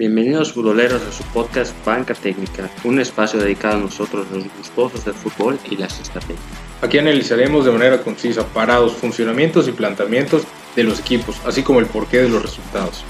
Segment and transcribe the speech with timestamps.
[0.00, 5.12] Bienvenidos futboleros a su podcast Banca Técnica, un espacio dedicado a nosotros los gustosos del
[5.12, 6.40] fútbol y las estrategias.
[6.80, 10.44] Aquí analizaremos de manera concisa parados, funcionamientos y planteamientos
[10.74, 13.04] de los equipos, así como el porqué de los resultados.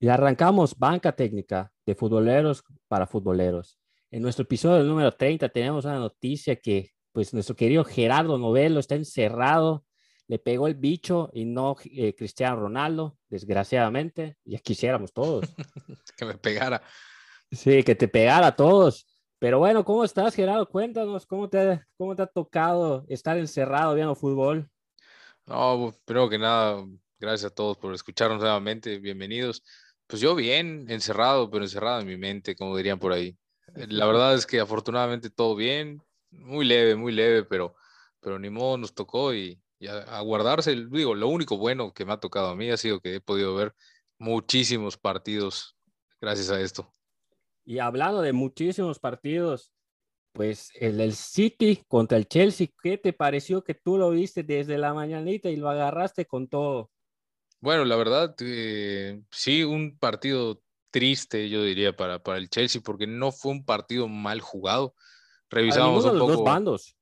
[0.00, 3.78] Y arrancamos Banca Técnica de futboleros para futboleros.
[4.10, 8.94] En nuestro episodio número 30 tenemos una noticia que pues nuestro querido Gerardo Novelo está
[8.94, 9.84] encerrado,
[10.26, 15.44] le pegó el bicho y no eh, Cristiano Ronaldo, desgraciadamente, ya quisiéramos todos.
[16.16, 16.82] que me pegara.
[17.50, 19.06] Sí, que te pegara a todos.
[19.38, 20.68] Pero bueno, ¿cómo estás, Gerardo?
[20.68, 24.70] Cuéntanos, ¿cómo te, cómo te ha tocado estar encerrado viendo fútbol?
[25.46, 26.86] No, primero que nada,
[27.18, 29.62] gracias a todos por escucharnos nuevamente, bienvenidos.
[30.06, 33.36] Pues yo bien, encerrado, pero encerrado en mi mente, como dirían por ahí.
[33.74, 37.74] La verdad es que afortunadamente todo bien, muy leve, muy leve, pero,
[38.20, 40.74] pero ni modo nos tocó y, a, guardarse.
[40.90, 43.54] Digo, lo único bueno que me ha tocado a mí ha sido que he podido
[43.54, 43.74] ver
[44.18, 45.76] muchísimos partidos
[46.20, 46.90] gracias a esto.
[47.64, 49.72] Y hablando de muchísimos partidos,
[50.32, 54.78] pues el del City contra el Chelsea, ¿qué te pareció que tú lo viste desde
[54.78, 56.90] la mañanita y lo agarraste con todo?
[57.60, 63.06] Bueno, la verdad, eh, sí, un partido triste, yo diría, para, para el Chelsea, porque
[63.06, 64.94] no fue un partido mal jugado.
[65.52, 66.32] Revisamos un poco.
[66.32, 66.96] dos bandos.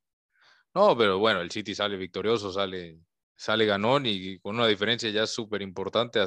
[0.75, 2.99] No, pero bueno, el City sale victorioso, sale,
[3.35, 6.19] sale ganón y con una diferencia ya súper importante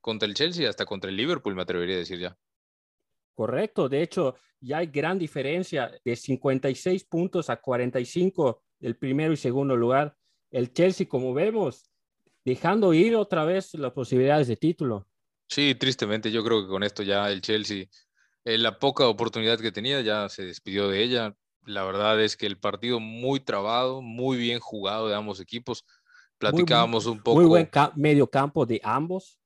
[0.00, 2.36] contra el Chelsea, hasta contra el Liverpool, me atrevería a decir ya.
[3.34, 9.36] Correcto, de hecho, ya hay gran diferencia de 56 puntos a 45 el primero y
[9.36, 10.14] segundo lugar.
[10.50, 11.90] El Chelsea, como vemos,
[12.44, 15.08] dejando ir otra vez las posibilidades de título.
[15.48, 17.86] Sí, tristemente, yo creo que con esto ya el Chelsea,
[18.44, 21.34] eh, la poca oportunidad que tenía, ya se despidió de ella.
[21.66, 25.84] La verdad es que el partido muy trabado, muy bien jugado de ambos equipos.
[26.38, 27.40] Platicábamos un poco.
[27.40, 29.38] Muy buen medio campo de ambos.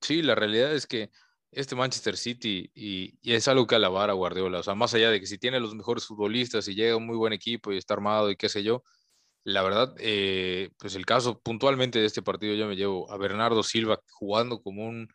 [0.00, 1.10] Sí, la realidad es que
[1.50, 5.10] este Manchester City, y, y, es algo que alabar a Guardiola, o sea, más allá
[5.10, 7.94] de que si tiene los mejores futbolistas y llega un muy buen equipo y está
[7.94, 8.82] armado y qué sé yo,
[9.44, 13.62] la verdad, eh, pues el caso puntualmente de este partido yo me llevo a Bernardo
[13.62, 15.08] Silva jugando como un,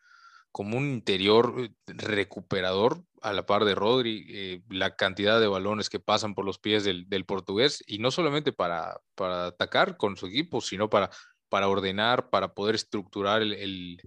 [0.52, 5.90] como un interior eh, recuperador a la par de Rodri, eh, la cantidad de balones
[5.90, 10.28] que pasan por los pies del, portugués y no solamente para, para, atacar con su
[10.28, 11.10] equipo, sino para,
[11.50, 14.02] para ordenar, para poder estructurar el,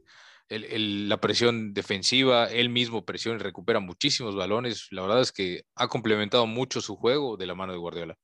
[0.49, 4.89] la presión defensiva, él mismo presiona y recupera muchísimos balones.
[4.91, 8.19] La verdad es que ha complementado mucho su juego de la mano de Guardiola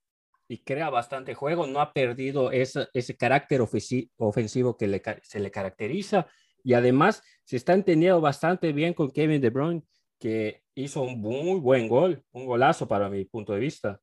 [0.49, 5.51] y crea bastante juego, no ha perdido ese, ese carácter ofensivo que le, se le
[5.51, 6.27] caracteriza
[6.65, 9.83] y además se está entendiendo bastante bien con Kevin De Bruyne,
[10.19, 14.01] que hizo un muy buen gol, un golazo para mi punto de vista.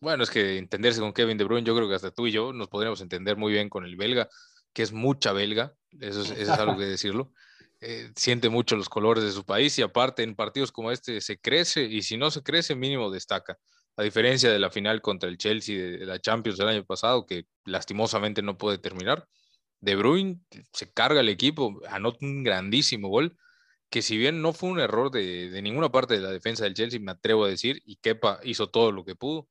[0.00, 2.52] Bueno, es que entenderse con Kevin De Bruyne, yo creo que hasta tú y yo
[2.52, 4.28] nos podríamos entender muy bien con el belga,
[4.72, 7.32] que es mucha belga, eso es, eso es algo que decirlo.
[7.86, 11.38] Eh, siente mucho los colores de su país y aparte en partidos como este se
[11.38, 13.58] crece y si no se crece mínimo destaca
[13.96, 17.46] a diferencia de la final contra el Chelsea de la Champions del año pasado, que
[17.64, 19.28] lastimosamente no puede terminar,
[19.80, 20.40] De Bruyne
[20.72, 23.36] se carga el equipo, anota un grandísimo gol,
[23.94, 26.98] que si bien no fue un error de, ninguna parte de la defensa del Chelsea,
[26.98, 29.46] me atrevo a decir, y Kepa hizo todo lo que pudo,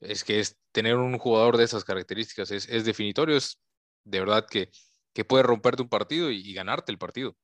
[0.00, 3.58] es que es tener un jugador de esas características es, definitorio, es
[4.04, 4.68] de verdad que,
[5.14, 7.38] que puede romperte un partido y ganarte el partido.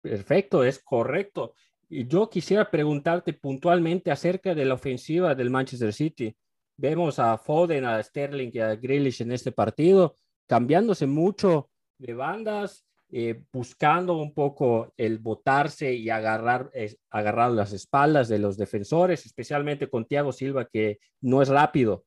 [0.00, 1.54] Perfecto, es correcto.
[1.88, 6.36] Y yo quisiera preguntarte puntualmente acerca de la ofensiva del Manchester City.
[6.76, 10.14] Vemos a Foden, a Sterling y a Grealish en este partido,
[10.46, 11.68] cambiándose mucho
[11.98, 16.70] de bandas, eh, buscando un poco el botarse y agarrar,
[17.10, 22.04] agarrar las espaldas de los defensores, especialmente con Thiago Silva, que no es rápido.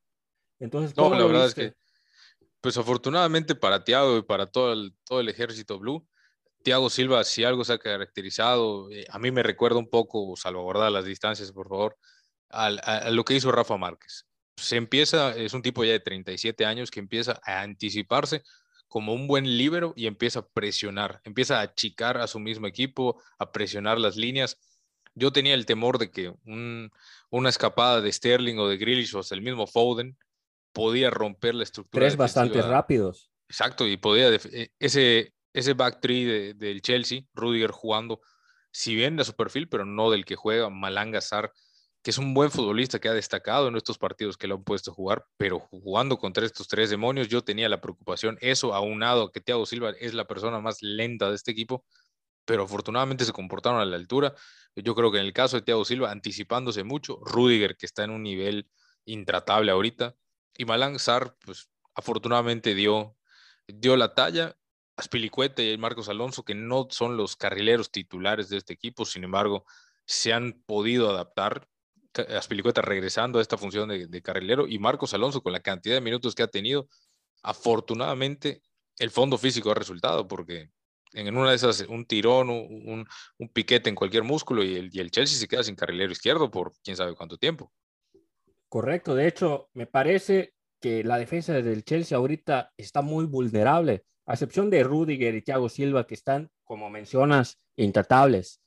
[0.59, 1.73] Entonces, no, la verdad es que,
[2.61, 6.07] pues afortunadamente para Thiago y para todo el, todo el ejército blue,
[6.63, 10.91] Thiago Silva, si algo se ha caracterizado, eh, a mí me recuerda un poco, salvaguardar
[10.91, 11.97] las distancias, por favor,
[12.50, 14.25] a, lo que hizo Rafa Márquez.
[14.57, 18.43] Se empieza, es un tipo ya de 37 años que empieza a anticiparse
[18.91, 23.23] como un buen líbero y empieza a presionar, empieza a achicar a su mismo equipo,
[23.40, 24.58] a presionar las líneas.
[25.16, 26.34] Yo tenía el temor de que
[27.29, 30.17] una escapada de Sterling o de Grealish o hasta el mismo Foden
[30.73, 32.03] podía romper la estructura.
[32.03, 33.32] Tres bastante rápidos.
[33.47, 38.20] Exacto, y podía, eh, ese, ese back three del Chelsea, Rudiger jugando,
[38.72, 41.53] si bien de su perfil, pero no del que juega, Malanga Sar,
[42.03, 44.92] que es un buen futbolista que ha destacado en estos partidos que le han puesto
[44.92, 49.32] a jugar, pero jugando contra estos tres demonios, yo tenía la preocupación, eso aunado a
[49.32, 51.86] que Thiago Silva es la persona más lenta de este equipo,
[52.46, 54.34] pero afortunadamente se comportaron a la altura.
[54.76, 58.12] Yo creo que en el caso de Thiago Silva, anticipándose mucho, Rudiger, que está en
[58.12, 58.70] un nivel
[59.06, 60.16] intratable ahorita,
[60.58, 63.16] y Malanga Sar, pues afortunadamente dio,
[63.68, 64.58] dio la talla.
[64.98, 69.66] Aspilicueta y Marcos Alonso, que no son los carrileros titulares de este equipo, sin embargo,
[70.06, 71.68] se han podido adaptar.
[72.13, 76.35] Aspilicueta regresando a esta función de, carrilero y Marcos Alonso con la cantidad de minutos
[76.35, 76.87] que ha tenido,
[77.41, 78.61] afortunadamente
[78.97, 80.69] el fondo físico ha resultado porque
[81.13, 83.05] en una de esas un tirón, un,
[83.37, 86.52] un piquete en cualquier músculo y el, y el Chelsea se queda sin carrilero izquierdo
[86.52, 87.72] por quién sabe cuánto tiempo.
[88.69, 94.34] Correcto, de hecho, me parece que la defensa del Chelsea ahorita está muy vulnerable, a
[94.34, 98.61] excepción de Rudiger y Thiago Silva, que están, como mencionas, intratables.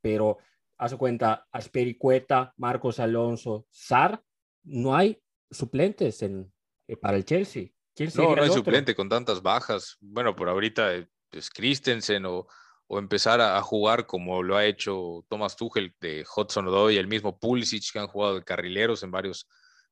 [0.00, 0.38] Pero,
[0.80, 4.24] a su cuenta, Aspericueta, Marcos Alonso, Sar,
[4.64, 6.50] no hay suplentes en,
[6.88, 7.68] eh, para el Chelsea.
[8.16, 9.98] no, no hay suplente con tantas bajas.
[10.00, 12.46] Bueno, por ahorita es pues, Christensen o,
[12.86, 17.08] o empezar a, jugar como lo ha hecho Thomas Tuchel de Hudson Odoi y el
[17.08, 19.46] mismo Pulisic que han jugado de carrileros en varios,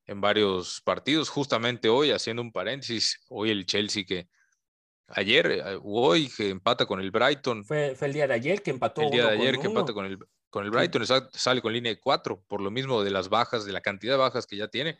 [0.07, 1.29] en varios partidos.
[1.29, 4.31] Justamente hoy, haciendo un paréntesis, hoy el Chelsea que
[5.09, 7.63] ayer eh, hoy que empata con el Brighton.
[7.63, 9.03] Fue, fue, el día de ayer que empató.
[9.03, 10.19] El día de ayer que empata con el,
[10.51, 13.73] con el Brighton, sale con línea de cuatro, por lo mismo de las bajas, de
[13.73, 14.99] la cantidad de bajas que ya tiene,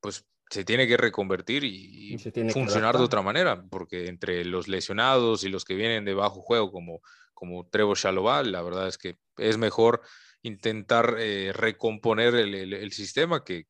[0.00, 2.18] pues se tiene que reconvertir y,
[2.50, 6.70] funcionar de otra manera, porque entre los lesionados y los que vienen de bajo juego,
[6.70, 7.00] como,
[7.32, 10.02] como Trevo Shaloval, la verdad es que es mejor
[10.42, 13.66] intentar eh, recomponer el, sistema que,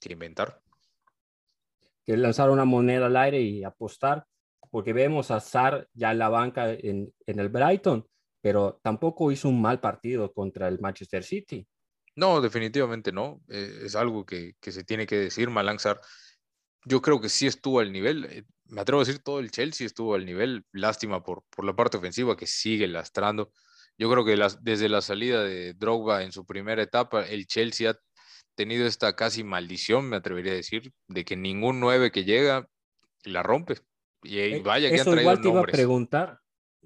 [0.00, 0.60] que, inventar.
[2.04, 4.26] Que lanzar una moneda al aire y apostar,
[4.70, 8.04] porque vemos a Sar ya en la banca en, en el Brighton,
[8.40, 11.66] pero tampoco hizo un mal partido contra el Manchester City.
[12.14, 13.42] No, definitivamente no.
[13.48, 15.50] Eh, es algo que, se tiene que decir.
[15.50, 16.00] Malanzar,
[16.84, 18.24] yo creo que sí estuvo al nivel.
[18.24, 20.64] Eh, me atrevo a decir, todo el Chelsea estuvo al nivel.
[20.72, 23.52] Lástima por, por la parte ofensiva que sigue lastrando.
[23.98, 27.98] Yo creo que desde la salida de Drogba en su primera etapa, el Chelsea ha
[28.54, 32.68] tenido esta casi maldición, me atrevería a decir, de que ningún nueve que llega
[33.24, 33.76] la rompe.
[34.22, 36.40] Y eh, vaya que han traído igual te iba a preguntar.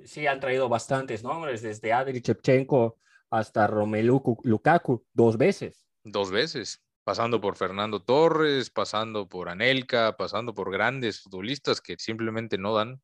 [0.04, 2.98] Sí, han traído bastantes nombres, desde Adri Chepchenko
[3.30, 5.86] hasta Romelu Lukaku dos veces.
[6.02, 12.58] Dos veces, pasando por Fernando Torres, pasando por Anelka, pasando por grandes futbolistas que simplemente
[12.58, 13.00] no dan.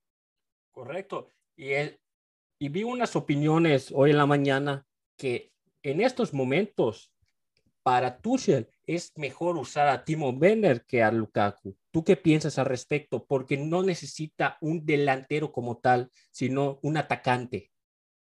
[0.72, 1.30] Correcto.
[1.56, 1.72] Y,
[2.58, 5.52] y vi unas opiniones hoy en la mañana que
[5.82, 7.12] en estos momentos
[7.82, 11.76] para Tuchel es mejor usar a Timo Werner que a Lukaku.
[11.90, 13.26] ¿Tú qué piensas al respecto?
[13.26, 17.72] Porque no necesita un delantero como tal, sino un atacante.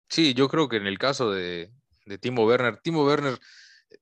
[0.09, 1.73] Sí, yo creo que en el caso de,
[2.07, 2.79] de Timo Werner.
[2.79, 3.39] Timo Werner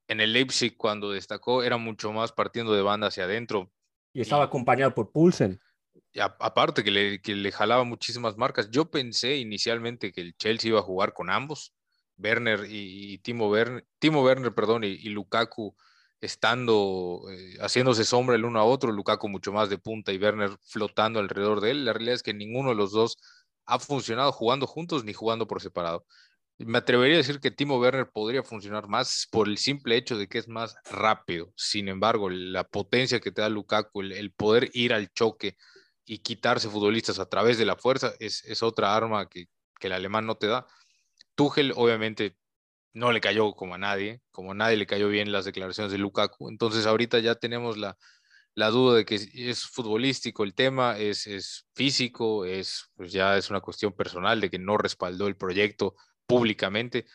[0.09, 3.73] en el Leipzig cuando destacó era mucho más partiendo de banda hacia adentro.
[4.12, 5.61] Y estaba acompañado por Pulsen.
[6.15, 8.71] aparte que le, que le jalaba muchísimas marcas.
[8.71, 11.75] Yo pensé inicialmente que el Chelsea iba a jugar con ambos,
[12.17, 15.75] Werner y, Timo Werner, Timo Werner, perdón, y, Lukaku
[16.20, 20.50] estando, eh, haciéndose sombra el uno a otro, Lukaku mucho más de punta y Werner
[20.62, 21.84] flotando alrededor de él.
[21.84, 23.16] La realidad es que ninguno de los dos
[23.66, 26.06] ha funcionado jugando juntos ni jugando por separado.
[26.58, 30.28] Me atrevería a decir que Timo Werner podría funcionar más por el simple hecho de
[30.28, 31.52] que es más rápido.
[31.56, 35.56] Sin embargo, la potencia que te da Lukaku, el, poder ir al choque
[36.05, 39.49] y quitarse futbolistas a través de la fuerza, es, otra arma que,
[39.81, 40.66] el alemán no te da.
[41.34, 42.37] Tuchel, obviamente,
[42.94, 45.99] no le cayó como a nadie, como a nadie le cayó bien las declaraciones de
[45.99, 46.49] Lukaku.
[46.49, 47.99] Entonces, ahorita ya tenemos la,
[48.55, 53.61] duda de que es futbolístico el tema, es, es físico, es, pues ya es una
[53.61, 57.07] cuestión personal de que no respaldó el proyecto públicamente.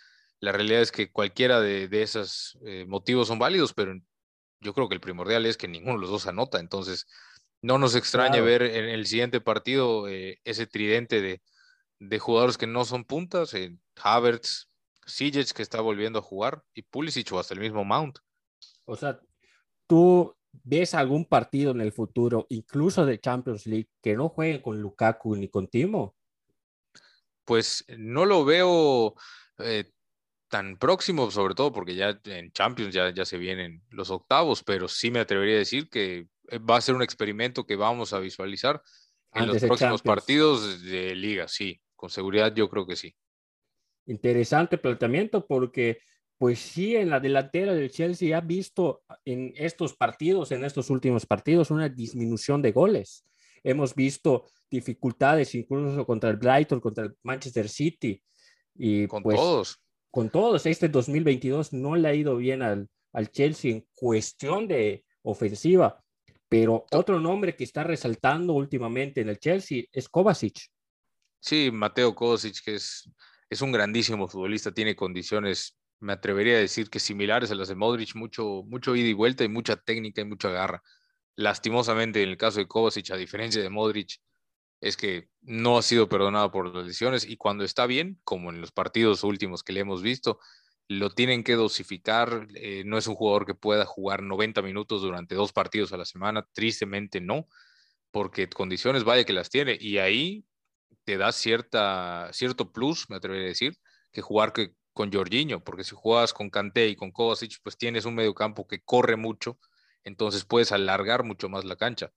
[0.42, 3.94] La realidad es que cualquiera de, esos eh, motivos son válidos, pero
[4.60, 6.60] yo creo que el primordial es que ninguno de los dos anota.
[6.60, 7.08] Entonces,
[7.62, 11.42] no nos extrañe ver en el siguiente partido eh, ese tridente de,
[12.00, 14.69] de, jugadores que no son puntas, eh, Havertz,
[15.10, 18.20] Sijic que está volviendo a jugar y Pulisic o hasta el mismo Mount.
[18.86, 19.20] O sea,
[19.88, 24.82] tú ves algún partido en el futuro, incluso de Champions League, que no jueguen con
[24.82, 26.16] Lukaku ni con Timo
[27.50, 29.16] pues no lo veo
[29.58, 29.92] eh,
[30.50, 34.88] tan próximo, sobre todo porque ya en Champions ya, ya se vienen los octavos, pero
[34.88, 38.20] sí me atrevería a decir que eh, va a ser un experimento que vamos a
[38.20, 38.84] visualizar
[39.34, 43.16] en los próximos partidos de liga, sí, con seguridad yo creo que sí.
[44.10, 46.00] Interesante planteamiento porque
[46.40, 51.26] pues sí, en la delantera del Chelsea ha visto en estos partidos, en estos últimos
[51.26, 53.26] partidos, una disminución de goles.
[53.62, 58.24] Hemos visto dificultades incluso contra el Brighton, contra el Manchester City.
[58.74, 59.82] Y con pues, todos.
[60.10, 60.66] Con todos.
[60.66, 66.02] Este 2022 no le ha ido bien al, al Chelsea en cuestión de ofensiva.
[66.48, 70.58] Pero otro nombre que está resaltando últimamente en el Chelsea es Kovacic.
[71.42, 73.10] Sí, Mateo Kovacic, que es,
[73.50, 77.76] es un grandísimo futbolista, tiene condiciones, me atrevería a decir que similares a las de
[77.76, 80.84] Modric, mucho, mucho ida y vuelta y mucha técnica y mucha garra.
[81.36, 84.20] Lastimosamente, en el caso de Kovacic, a diferencia de Modric,
[84.82, 88.62] es que no ha sido perdonado por las lesiones y cuando está bien, como en
[88.62, 90.40] los partidos últimos que le hemos visto,
[90.88, 92.48] lo tienen que dosificar.
[92.56, 96.06] Eh, no es un jugador que pueda jugar 90 minutos durante dos partidos a la
[96.06, 97.48] semana, tristemente no,
[98.12, 100.46] porque condiciones vaya que las tiene y ahí
[101.04, 103.78] te da cierta, cierto plus, me atrevería a decir,
[104.12, 108.06] que jugar que, con Jorginho, porque si juegas con Kanté y con Kovacic, pues tienes
[108.06, 109.58] un medio campo que corre mucho,
[110.04, 112.12] entonces puedes alargar mucho más la cancha.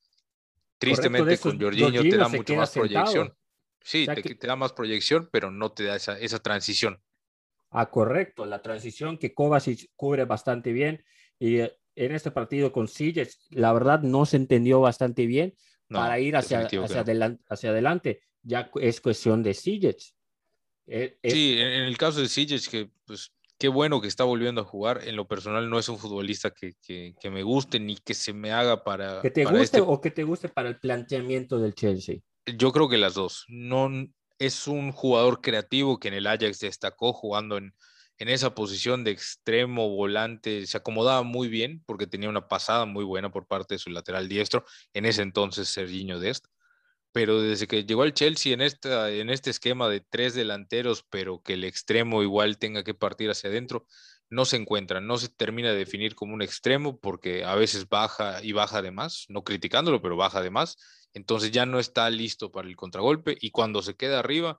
[0.78, 3.34] Tristemente con Jorginho, te da mucho más proyección.
[3.80, 7.00] Sí, te, da más proyección, pero no te da esa, esa transición.
[7.70, 11.04] Ah, correcto, la transición que Kovacic cubre bastante bien
[11.38, 15.54] y eh, en este partido con Sijic, la verdad no se entendió bastante bien
[15.88, 18.20] para ir hacia, hacia, adelante, hacia adelante.
[18.42, 20.14] Ya es cuestión de Sijic.
[20.86, 23.32] E, sí, en el caso de Sijic, que pues
[23.62, 25.06] qué bueno que está volviendo a jugar.
[25.06, 28.50] En lo personal no es un futbolista que, que, me guste ni que se me
[28.50, 29.20] haga para...
[29.22, 32.16] ¿Que te guste este o que te guste para el planteamiento del Chelsea?
[32.44, 33.44] Yo creo que las dos.
[33.46, 33.88] No,
[34.40, 37.72] es un jugador creativo que en el Ajax destacó jugando en,
[38.18, 40.66] en esa posición de extremo volante.
[40.66, 44.28] Se acomodaba muy bien porque tenía una pasada muy buena por parte de su lateral
[44.28, 44.64] diestro.
[44.92, 46.46] En ese entonces, Serginho Dest
[47.12, 51.42] pero desde que llegó al Chelsea en, esta, en este esquema de tres delanteros, pero
[51.42, 53.86] que el extremo igual tenga que partir hacia adentro,
[54.30, 58.42] no se encuentra, no se termina de definir como un extremo porque a veces baja
[58.42, 60.78] y baja de más, no criticándolo, pero baja de más,
[61.12, 64.58] entonces ya no está listo para el contragolpe y cuando se queda arriba,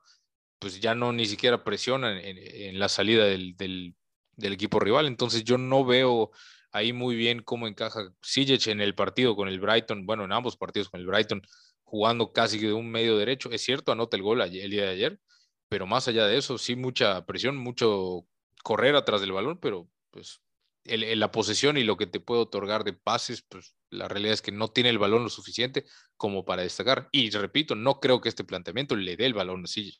[0.60, 3.96] pues ya no ni siquiera presiona en, la salida del, del,
[4.36, 6.30] equipo rival, entonces yo no veo
[6.70, 10.56] ahí muy bien cómo encaja Sijic en el partido con el Brighton, bueno, en ambos
[10.56, 11.42] partidos con el Brighton,
[11.84, 13.50] jugando casi de un medio derecho.
[13.50, 15.20] Es cierto, anota el gol el día de ayer,
[15.68, 18.26] pero más allá de eso, sí mucha presión, mucho
[18.62, 20.40] correr atrás del balón, pero pues
[20.84, 24.42] el, la posesión y lo que te puede otorgar de pases, pues la realidad es
[24.42, 25.84] que no tiene el balón lo suficiente
[26.16, 27.08] como para destacar.
[27.12, 29.96] Y repito, no creo que este planteamiento le dé el balón así.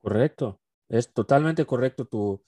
[0.00, 2.42] Correcto, es totalmente correcto tu,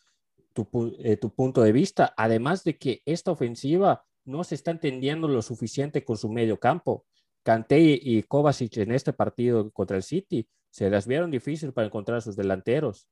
[0.52, 2.14] tu, eh, tu punto de vista.
[2.16, 7.06] Además de que esta ofensiva no se está entendiendo lo suficiente con su medio campo.
[7.48, 12.18] Kanté y Kovacic en este partido contra el City se las vieron difícil para encontrar
[12.18, 13.08] a sus delanteros.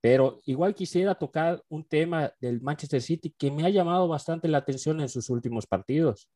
[0.00, 4.58] Pero igual quisiera tocar un tema del Manchester City que me ha llamado bastante la
[4.58, 6.28] atención en sus últimos partidos.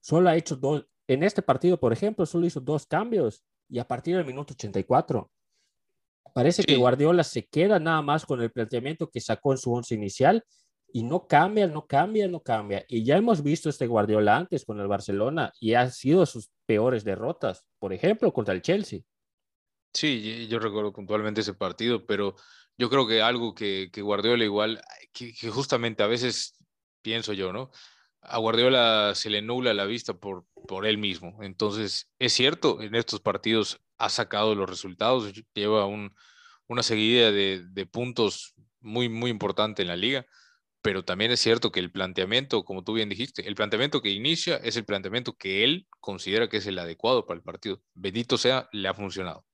[0.00, 3.86] Solo ha hecho dos, en este partido, por ejemplo, solo hizo dos cambios y a
[3.86, 5.30] partir del minuto 84.
[6.34, 9.94] Parece que Guardiola se queda nada más con el planteamiento que sacó en su once
[9.94, 10.44] inicial
[10.94, 12.84] y no cambia, no cambia, no cambia.
[12.86, 17.02] Y ya hemos visto este Guardiola antes con el Barcelona y ha sido sus peores
[17.02, 19.00] derrotas, por ejemplo, contra el Chelsea.
[19.92, 22.36] Sí, yo recuerdo puntualmente ese partido, pero
[22.78, 24.80] yo creo que algo que, que Guardiola igual,
[25.12, 26.64] que, justamente a veces
[27.02, 27.72] pienso yo, ¿no?
[28.20, 31.42] A Guardiola se le nula la vista por, por él mismo.
[31.42, 36.14] Entonces, es cierto, en estos partidos ha sacado los resultados, lleva un,
[36.68, 40.24] una seguida de, de puntos muy, muy importante en la liga
[40.84, 44.56] pero también es cierto que el planteamiento, como tú bien dijiste, el planteamiento que inicia
[44.56, 47.80] es el planteamiento que él considera que es el adecuado para el partido.
[47.94, 49.46] Bendito sea, le ha funcionado.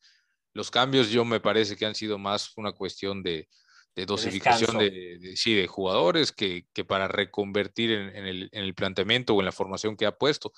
[0.55, 3.49] Los cambios yo me parece que han sido más una cuestión de,
[3.95, 9.41] dosificación de, sí, de jugadores que, que para reconvertir en, el, en, el, planteamiento o
[9.41, 10.53] en la formación que ha puesto.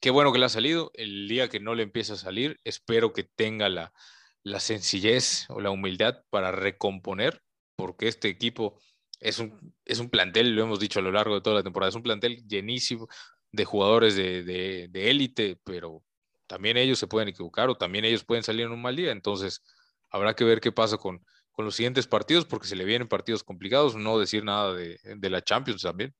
[0.00, 0.92] Qué bueno que le ha salido.
[0.94, 3.92] El día que no le empiece a salir, espero que tenga la,
[4.44, 7.42] la sencillez o la humildad para recomponer,
[7.74, 8.78] porque este equipo
[9.20, 11.90] es un, es un plantel, lo hemos dicho a lo largo de toda la temporada,
[11.90, 13.08] es un plantel llenísimo
[13.52, 16.02] de jugadores de élite, pero
[16.46, 19.12] también ellos se pueden equivocar o también ellos pueden salir en un mal día.
[19.12, 19.62] Entonces,
[20.10, 23.42] habrá que ver qué pasa con, con los siguientes partidos, porque se le vienen partidos
[23.42, 26.14] complicados, no decir nada de, de la Champions también.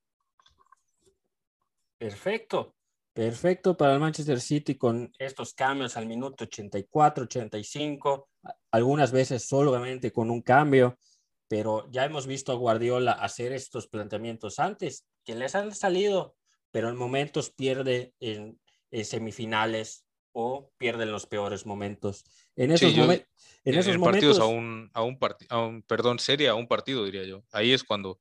[1.98, 2.74] Perfecto,
[3.12, 8.28] perfecto para el Manchester City con estos cambios al minuto 84, 85,
[8.70, 10.98] algunas veces solamente con un cambio
[11.48, 16.36] pero ya hemos visto a Guardiola hacer estos planteamientos antes, que les han salido,
[16.70, 18.60] pero en momentos pierde en,
[19.02, 22.24] semifinales o pierde en los peores momentos.
[22.56, 26.68] En esos, en esos partidos a un, a un, a un, perdón, serie a un
[26.68, 27.44] partido, diría yo.
[27.52, 28.18] Ahí es cuando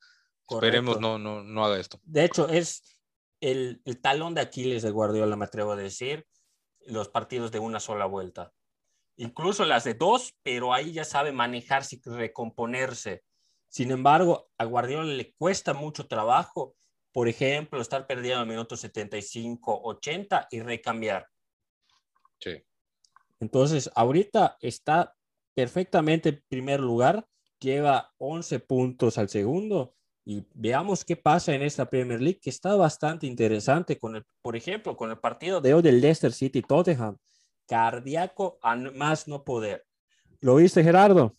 [0.50, 2.00] esperemos no, no, no haga esto.
[2.04, 2.84] De hecho, es
[3.40, 6.26] el, el talón de Aquiles de Guardiola, me atrevo a decir,
[6.86, 8.52] los partidos de una sola vuelta
[9.18, 13.24] incluso las de dos, pero ahí ya sabe manejarse y recomponerse.
[13.70, 16.76] Sin embargo, a Guardiola le cuesta mucho trabajo,
[17.12, 21.28] por ejemplo, estar perdiendo el minuto 75, 80 y recambiar.
[22.40, 22.64] Sí.
[23.40, 25.16] Entonces, ahorita está
[25.54, 27.28] perfectamente en primer lugar,
[27.60, 32.76] lleva 11 puntos al segundo Y veamos qué pasa en esta Premier League, que está
[32.76, 37.18] bastante interesante, con el, por ejemplo, con el partido de hoy del Leicester City Tottenham.
[37.68, 39.86] Cardíaco a más no poder.
[40.42, 41.38] ¿Lo viste, Gerardo?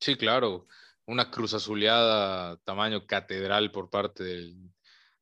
[0.00, 0.66] Sí, claro.
[1.06, 4.72] Una cruz azuleada tamaño catedral por parte del,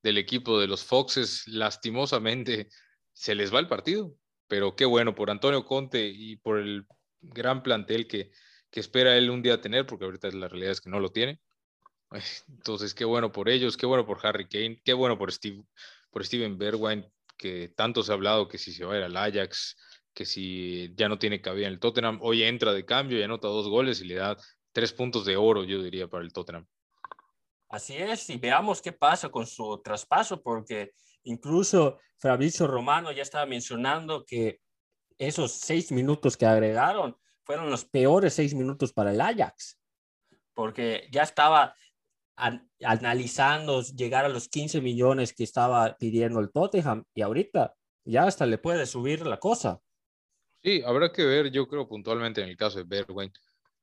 [0.03, 1.47] del equipo de los Foxes.
[1.49, 2.69] Lastimosamente
[3.13, 4.15] se les va el partido,
[4.49, 6.87] pero qué bueno por Antonio Conte y por el
[7.21, 8.31] gran plantel que,
[8.71, 11.41] que espera él un día tener, porque ahorita la realidad es que no lo tiene.
[12.49, 15.63] Entonces, qué bueno por ellos, qué bueno por Harry Kane, qué bueno por, Steve,
[16.11, 17.07] por Steven Bergwijn,
[17.37, 19.77] que tanto se ha hablado que si se va a ir al Ajax,
[20.15, 23.49] que si ya no tiene cabida en el Tottenham, hoy entra de cambio y anota
[23.49, 24.37] dos goles y le da
[24.73, 26.67] tres puntos de oro, yo diría, para el Tottenham.
[27.69, 30.93] Así es, y veamos qué pasa con su traspaso, porque
[31.25, 34.61] incluso Fabrizio Romano ya estaba mencionando que
[35.19, 39.79] esos seis minutos que agregaron fueron los peores seis minutos para el Ajax,
[40.55, 41.75] porque ya estaba
[42.81, 48.47] analizando llegar a los 15 millones que estaba pidiendo el Tottenham y ahorita ya hasta
[48.47, 49.81] le puede subir la cosa.
[50.65, 53.33] Sí, habrá que ver, yo creo puntualmente en el caso de Bergwijn,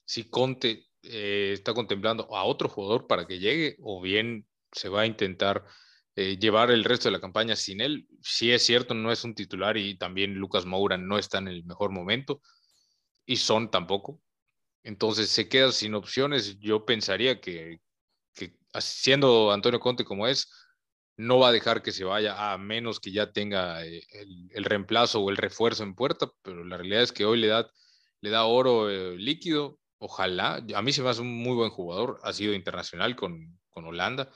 [0.06, 5.02] si Conte eh, está contemplando a otro jugador para que llegue o bien se va
[5.02, 5.66] a intentar
[6.16, 8.08] eh, llevar el resto de la campaña sin él.
[8.22, 11.64] Si es cierto, no es un titular y también Lucas Moura no está en el
[11.66, 12.42] mejor momento
[13.26, 14.22] y Son tampoco.
[14.84, 16.60] Entonces se queda sin opciones.
[16.60, 17.80] Yo pensaría que,
[18.36, 20.50] que siendo Antonio Conte como es,
[21.18, 24.03] no va a dejar que se vaya a menos que ya tenga eh,
[24.53, 27.70] el, reemplazo o el refuerzo en puerta, pero la realidad es que hoy le da,
[28.22, 32.20] le da oro eh, líquido, ojalá, a mí se me hace un muy buen jugador,
[32.24, 34.30] ha sido internacional con, con Holanda,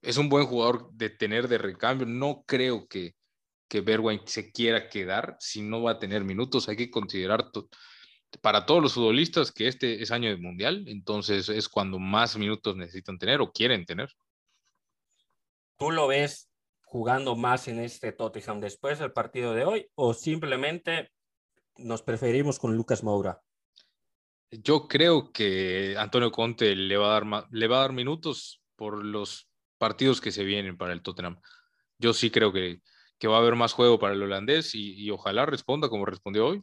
[0.00, 3.14] es un buen jugador de tener de recambio, no creo que,
[3.68, 3.82] que
[4.26, 7.50] se quiera quedar si no va a tener minutos, hay que considerar
[8.40, 12.76] para todos los futbolistas que este es año de mundial, entonces es cuando más minutos
[12.76, 14.10] necesitan tener o quieren tener.
[15.76, 16.50] ¿Tú lo ves
[16.84, 21.10] jugando más en este Tottenham después del partido de hoy o simplemente
[21.76, 23.40] nos preferimos con Lucas Moura?
[24.50, 29.02] Yo creo que Antonio Conte le va a dar, le va a dar minutos por
[29.02, 31.40] los partidos que se vienen para el Tottenham.
[31.98, 32.82] Yo sí creo que,
[33.18, 36.46] que va a haber más juego para el holandés y, y ojalá responda como respondió
[36.48, 36.62] hoy.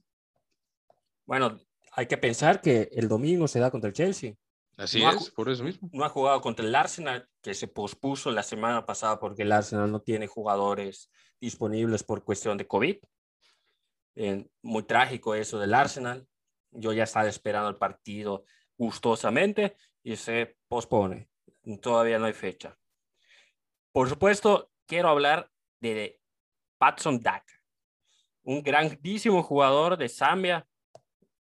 [1.26, 1.60] Bueno,
[1.94, 4.36] hay que pensar que el domingo se da contra el Chelsea.
[4.80, 5.90] Así es, por eso mismo.
[5.92, 9.92] No ha jugado contra el Arsenal, que se pospuso la semana pasada porque el Arsenal
[9.92, 11.12] no tiene jugadores
[11.42, 12.96] disponibles por cuestión de COVID.
[14.16, 16.26] Eh, muy trágico eso del Arsenal.
[16.72, 18.46] Yo ya estaba esperando el partido
[18.78, 21.30] gustosamente y se pospone.
[21.82, 22.78] Todavía no hay fecha.
[23.92, 26.22] Por supuesto, quiero hablar de
[26.78, 27.44] Patson Dak,
[28.44, 30.66] un grandísimo jugador de Zambia.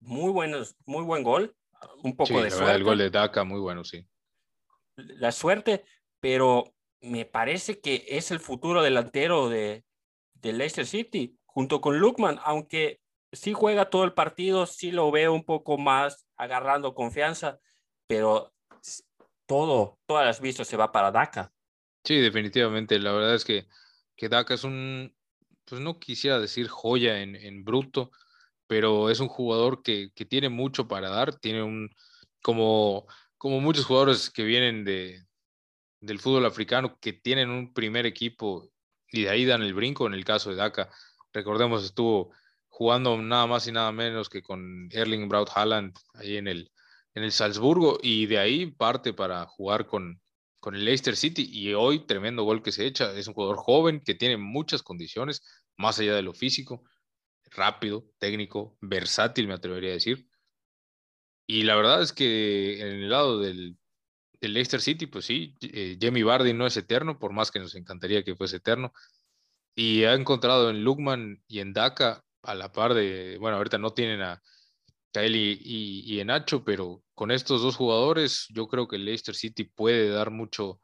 [0.02, 1.56] Muy, buenos, muy buen gol
[2.04, 2.76] un poco de suerte.
[2.76, 4.06] El gol de Daka, muy bueno, sí.
[4.96, 5.86] La suerte,
[6.20, 9.84] pero me parece que es el futuro delantero de,
[10.34, 15.34] de Leicester City, junto con Lukman, aunque sí juega todo el partido, sí lo veo
[15.34, 17.60] un poco más agarrando confianza,
[18.08, 18.54] pero
[19.46, 21.52] todo, todas las vistas se va para Daka.
[22.04, 23.00] Sí, definitivamente.
[23.00, 23.68] La verdad es que,
[24.16, 25.16] que Daka es un,
[25.66, 28.12] pues no quisiera decir joya en, en bruto,
[28.68, 31.90] pero es un jugador que, que tiene mucho para dar, tiene un,
[32.42, 35.24] como, como muchos jugadores que vienen de,
[36.02, 38.70] del fútbol africano, que tienen un primer equipo
[39.12, 40.90] y de ahí dan el brinco, en el caso de Daka,
[41.32, 42.34] recordemos, estuvo
[42.68, 46.72] jugando nada más y nada menos que con Erling Braut Haaland ahí en el,
[47.14, 50.20] en el Salzburgo y de ahí parte para jugar con,
[50.60, 54.02] con el Leicester City y hoy tremendo gol que se echa, es un jugador joven
[54.04, 55.44] que tiene muchas condiciones,
[55.78, 56.84] más allá de lo físico,
[57.56, 60.28] rápido, técnico, versátil, me atrevería a decir.
[61.48, 63.78] Y la verdad es que en el lado del,
[64.40, 67.76] del Leicester City, pues sí, eh, Jamie Vardy no es eterno, por más que nos
[67.76, 68.94] encantaría que fuese eterno.
[69.76, 73.94] Y ha encontrado en Lukman y en Daka, a la par de, bueno, ahorita no
[73.94, 74.42] tienen a
[75.14, 79.36] Kael y, y, en Nacho, pero con estos dos jugadores, yo creo que el Leicester
[79.36, 80.80] City puede dar mucho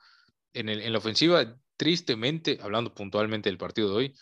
[0.54, 1.58] en, el, en la ofensiva.
[1.78, 4.16] Tristemente, hablando puntualmente del partido de hoy,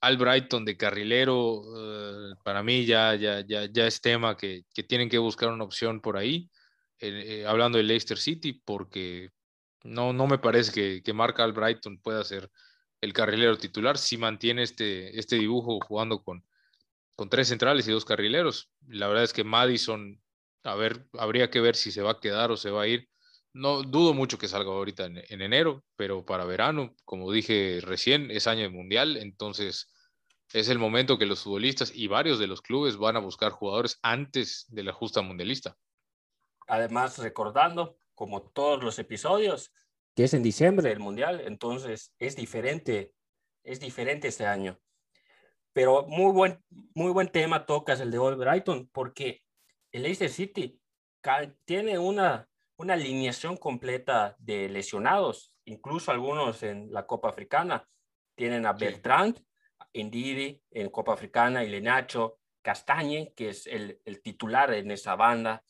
[0.00, 4.82] al Brighton de carrilero, eh, para mí ya, ya, ya, ya es tema que, que,
[4.82, 6.50] tienen que buscar una opción por ahí,
[7.00, 9.30] eh, hablando de Leicester City, porque
[9.84, 12.50] no, no me parece que, que Mark Albrighton pueda ser
[13.00, 16.44] el carrilero titular si mantiene este, este dibujo jugando con,
[17.14, 18.70] con tres centrales y dos carrileros.
[18.86, 20.20] La verdad es que Madison,
[20.64, 23.08] a ver, habría que ver si se va a quedar o se va a ir.
[23.52, 28.46] No dudo mucho que salga ahorita en, enero, pero para verano, como dije recién, es
[28.46, 29.92] año de mundial, entonces
[30.52, 33.98] es el momento que los futbolistas y varios de los clubes van a buscar jugadores
[34.02, 35.76] antes de la justa mundialista.
[36.66, 39.72] Además, recordando, como todos los episodios,
[40.14, 43.14] que es en diciembre el Mundial, entonces es diferente,
[43.62, 44.78] es diferente este año.
[45.72, 49.44] Pero muy buen, muy buen tema tocas el de Brighton, porque
[49.92, 50.80] el Leicester City
[51.64, 57.86] tiene una, una alineación completa de lesionados, incluso algunos en la Copa Africana.
[58.34, 59.36] Tienen a Bertrand,
[59.92, 65.62] Ndidi en Copa Africana y Lenacho, Castañe, que es el, el titular en esa banda,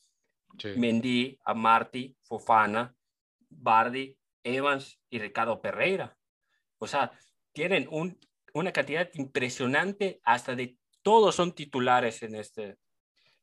[0.77, 2.95] Mendy, Amarty, Fofana,
[3.49, 6.17] Bardi, Evans y Ricardo Pereira.
[6.79, 7.11] O sea,
[7.53, 8.19] tienen un,
[8.53, 12.77] una cantidad impresionante, hasta de todos son titulares en este.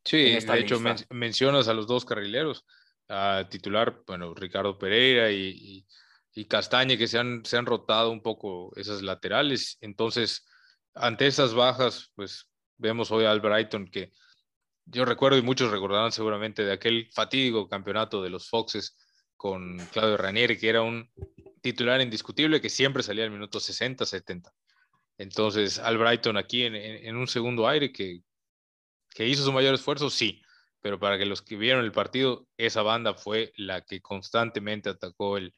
[0.04, 2.64] Sí, de hecho mencionas a los dos carrileros,
[3.08, 5.86] a titular, bueno, Ricardo Pereira y,
[6.34, 9.78] y, Castañe, que se han, se han rotado un poco esas laterales.
[9.82, 10.46] Entonces,
[10.94, 14.12] ante esas bajas, pues vemos hoy al Brighton que
[14.86, 18.96] yo recuerdo y muchos recordarán seguramente de aquel fatídico campeonato de los Foxes
[19.36, 21.10] con Claudio Ranieri, que era un
[21.62, 24.54] titular indiscutible que siempre salía al minuto 60, 70.
[25.18, 28.22] Entonces, al Brighton aquí en, un segundo aire que,
[29.10, 30.42] que hizo su mayor esfuerzo, sí,
[30.86, 35.36] pero para que los que vieron el partido, esa banda fue la que constantemente atacó
[35.36, 35.56] el,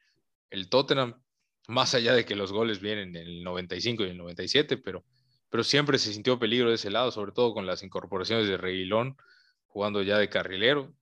[0.50, 1.22] el Tottenham,
[1.68, 5.04] más allá de que los goles vienen en el 95 y el 97, pero,
[5.50, 9.18] pero siempre se sintió peligro de ese lado, sobre todo con las incorporaciones de Reguilón
[9.66, 10.94] jugando ya de carrilero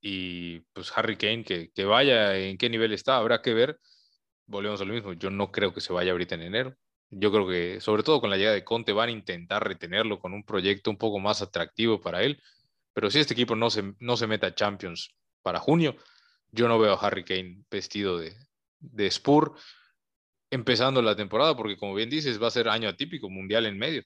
[0.00, 3.78] y pues Harry Kane que, que vaya en qué nivel está, habrá que ver.
[4.46, 6.76] Volvemos a lo mismo, yo no creo que se vaya ahorita en enero.
[7.10, 10.34] Yo creo que, sobre todo con la llegada de Conte, van a intentar retenerlo con
[10.34, 12.42] un proyecto un poco más atractivo para él.
[12.96, 15.96] Pero si este equipo no se, no se a Champions para junio,
[16.50, 18.34] yo no veo a Harry Kane vestido de,
[18.78, 19.54] de Spur
[20.50, 24.02] empezando la temporada, porque como bien dices, va a ser año atípico, mundial en medio.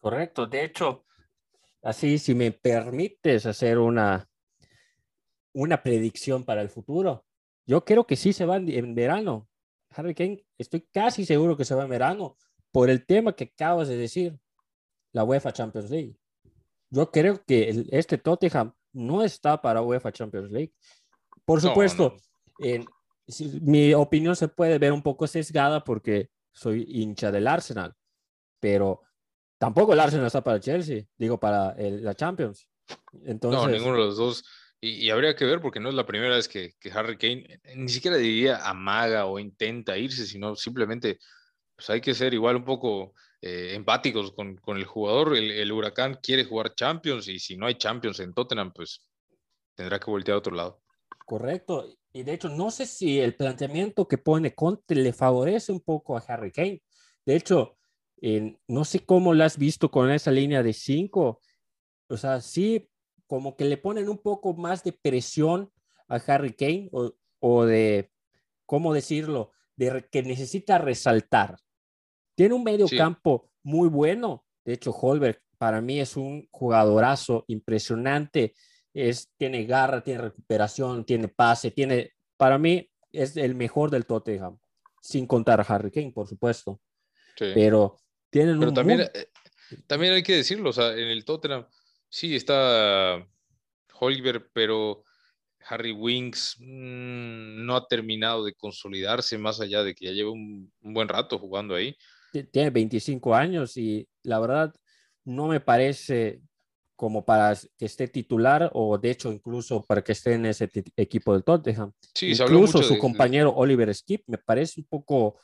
[0.00, 0.48] Correcto.
[0.48, 1.04] De hecho,
[1.80, 4.28] así, si me permites hacer una,
[5.52, 7.24] una predicción para el futuro,
[7.66, 9.48] yo creo que sí se va en verano.
[9.90, 12.36] Harry Kane, estoy casi seguro que se va en verano
[12.72, 14.40] por el tema que acabas de decir,
[15.12, 16.18] la UEFA Champions League.
[16.92, 20.72] Yo creo que este Tottenham no está para UEFA Champions League.
[21.44, 22.16] Por supuesto,
[23.62, 27.94] mi opinión se puede ver un poco sesgada porque soy hincha del Arsenal,
[28.60, 29.00] pero
[29.58, 32.68] tampoco el Arsenal está para Chelsea, digo para la Champions.
[33.24, 34.44] Entonces, no, ninguno de los dos
[34.84, 37.88] y, habría que ver porque no es la primera vez que, Harry Kane eh, ni
[37.88, 41.20] siquiera diría amaga o intenta irse, sino simplemente
[41.76, 45.36] pues hay que ser igual un poco eh, empáticos con, con, el jugador.
[45.36, 49.04] El, huracán quiere jugar Champions y si no hay Champions en Tottenham, pues
[49.74, 50.80] tendrá que voltear a otro lado.
[51.26, 51.88] Correcto.
[52.12, 56.16] Y de hecho, no sé si el planteamiento que pone Conte le favorece un poco
[56.16, 56.82] a Harry Kane.
[57.26, 57.76] De hecho,
[58.68, 61.40] no sé cómo lo has visto con esa línea de cinco.
[62.08, 62.88] O sea, sí
[63.26, 65.72] como que le ponen un poco más de presión
[66.06, 66.90] a Harry Kane
[67.40, 68.12] o, de,
[68.66, 69.52] ¿cómo decirlo?
[69.74, 71.56] De que necesita resaltar.
[72.34, 74.44] Tiene un medio campo muy bueno.
[74.64, 78.54] De hecho, Holberg para mí es un jugadorazo impresionante.
[78.94, 84.58] Es, tiene garra, tiene recuperación, tiene pase, tiene, para mí es el mejor del Tottenham,
[85.00, 86.80] sin contar a Harry Kane, por supuesto.
[87.38, 87.96] Pero
[88.28, 89.28] tienen Pero también, eh,
[89.86, 91.66] también hay que decirlo, o sea, en el Tottenham
[92.14, 93.26] Sí, está
[93.98, 95.02] Holger, pero
[95.66, 100.70] Harry Winks mm, no ha terminado de consolidarse más allá de que ya lleva un,
[100.82, 101.96] buen rato jugando ahí.
[102.50, 104.74] Tiene 25 años y la verdad
[105.24, 106.40] no me parece
[106.96, 111.32] como para que esté titular o de hecho incluso para que esté en ese equipo
[111.32, 111.92] del Tottenham.
[112.14, 115.40] Sí, incluso su compañero Oliver Skip me parece un poco,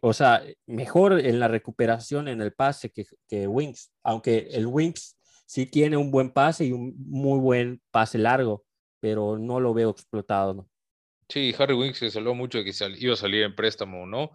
[0.00, 5.16] o sea, mejor en la recuperación en el pase que, que Winks, aunque el Winks
[5.46, 8.64] sí tiene un buen pase y un muy buen pase largo,
[9.00, 10.54] pero no lo veo explotado.
[10.54, 10.68] ¿no?
[11.28, 14.30] Sí, Harry Winks se salvó mucho de que iba a salir en préstamo no.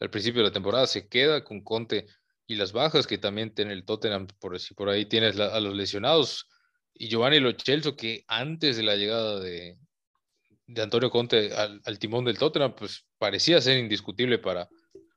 [0.00, 2.06] Al principio de la temporada se queda con Conte
[2.46, 5.76] y las bajas que también tiene el Tottenham, por, si por ahí tienes a los
[5.76, 6.48] lesionados.
[6.94, 9.78] Y Giovanni Lo Celso, que antes de la llegada de,
[10.66, 14.68] de Antonio Conte al, al, timón del Tottenham, pues parecía ser indiscutible para,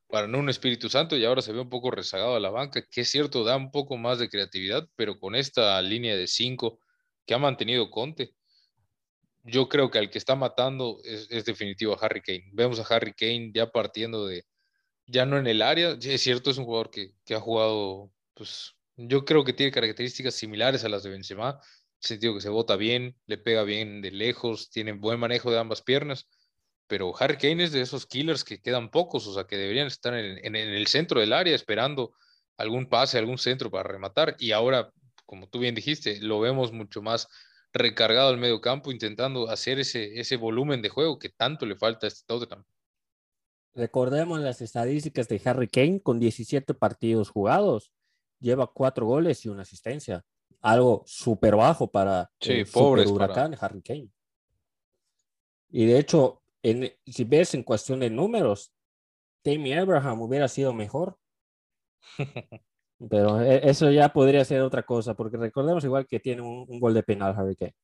[0.07, 2.85] para no un Espíritu Santo y ahora se ve un poco rezagado a la banca,
[2.89, 6.79] que es cierto, da un poco más de creatividad, pero con esta línea de cinco
[7.25, 8.35] que ha mantenido Conte,
[9.43, 12.51] yo creo que al que está matando es, definitivo a Harry Kane.
[12.53, 14.45] Vemos a Harry Kane ya partiendo de,
[15.05, 18.75] ya no en el área, es cierto, es un jugador que, que ha jugado, pues
[18.95, 22.49] yo creo que tiene características similares a las de Benzema, en el sentido que se
[22.49, 26.27] bota bien, le pega bien de lejos, tiene buen manejo de ambas piernas,
[26.87, 30.13] pero Harry Kane es de esos killers que quedan pocos, o sea, que deberían estar
[30.13, 32.13] en, el centro del área esperando
[32.57, 34.35] algún pase, algún centro para rematar.
[34.37, 34.91] Y ahora,
[35.25, 37.27] como tú bien dijiste, lo vemos mucho más
[37.73, 42.05] recargado al medio campo, intentando hacer ese, ese volumen de juego que tanto le falta
[42.05, 42.63] a este Tottenham.
[43.75, 47.91] Recordemos las estadísticas de Harry Kane con 17 partidos jugados.
[48.39, 50.23] Lleva cuatro goles y una asistencia.
[50.61, 54.09] Algo súper bajo para sí, el pobres huracán Harry Kane.
[55.69, 58.71] Y de hecho, en, si ves en cuestión de números,
[59.41, 61.17] Tammy Abraham hubiera sido mejor.
[63.09, 66.79] Pero e, eso ya podría ser otra cosa, porque recordemos igual que tiene un, un
[66.79, 67.75] gol de penal Harry Kane.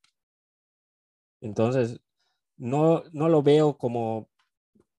[1.41, 1.99] Entonces,
[2.57, 4.29] no, no lo veo como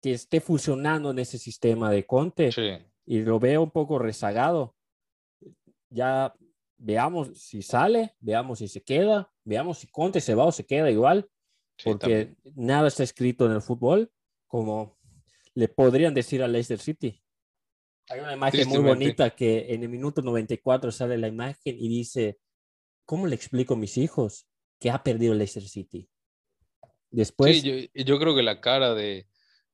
[0.03, 2.79] que esté funcionando en ese sistema de Conte Sí.
[3.07, 4.75] y lo veo un poco rezagado.
[5.91, 6.35] Ya
[6.79, 10.91] veamos si sale, veamos si se queda, veamos si Conte se va o se queda
[10.91, 11.29] igual,
[11.77, 12.37] sí, porque también.
[12.57, 14.11] nada está escrito en el fútbol,
[14.47, 14.99] como
[15.55, 17.23] le podrían decir a Leicester City.
[18.09, 22.39] Hay una imagen muy bonita que en el minuto 94 sale la imagen y dice,
[23.05, 24.49] ¿cómo le explico a mis hijos
[24.81, 26.09] que ha perdido Leicester City?
[27.11, 29.29] Después, sí, yo, yo creo que la cara de,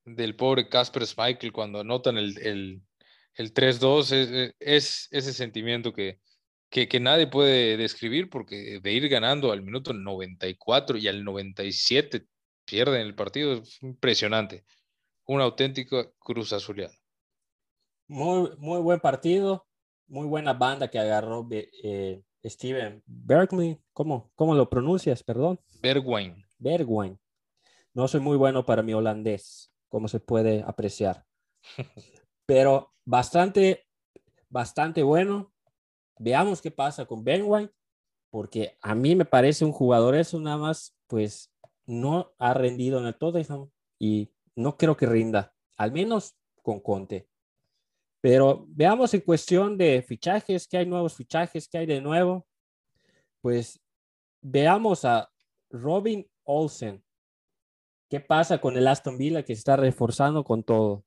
[0.06, 2.82] del pobre Casper Schmeichel cuando anotan el, el,
[3.34, 6.20] el 3-2 es, es ese sentimiento que,
[6.70, 12.26] que, que nadie puede describir porque de ir ganando al minuto 94 y al 97
[12.64, 14.64] pierden el partido es impresionante.
[15.26, 16.94] Una auténtica cruz azuleada.
[18.06, 19.66] muy, muy buen partido,
[20.06, 23.80] muy buena banda que agarró eh, Steven Bergman.
[23.92, 25.22] ¿Cómo, ¿Cómo lo pronuncias?
[25.22, 25.58] Perdón.
[25.80, 26.44] Bergwijn.
[26.58, 27.18] Bergwijn.
[27.92, 31.24] No soy muy bueno para mi holandés, como se puede apreciar.
[32.44, 33.86] Pero bastante,
[34.50, 35.54] bastante bueno.
[36.18, 37.72] Veamos qué pasa con Bergwijn,
[38.28, 41.50] porque a mí me parece un jugador eso nada más, pues
[41.86, 47.30] no ha rendido en el Tottenham y no creo que rinda, al menos con Conte.
[48.20, 52.46] Pero veamos en cuestión de fichajes, que hay nuevos fichajes, que hay de nuevo.
[53.40, 53.80] Pues
[54.42, 55.32] veamos a
[55.70, 57.02] Robin Olsen.
[58.08, 61.04] ¿Qué pasa con el Aston Villa que se está reforzando con todo?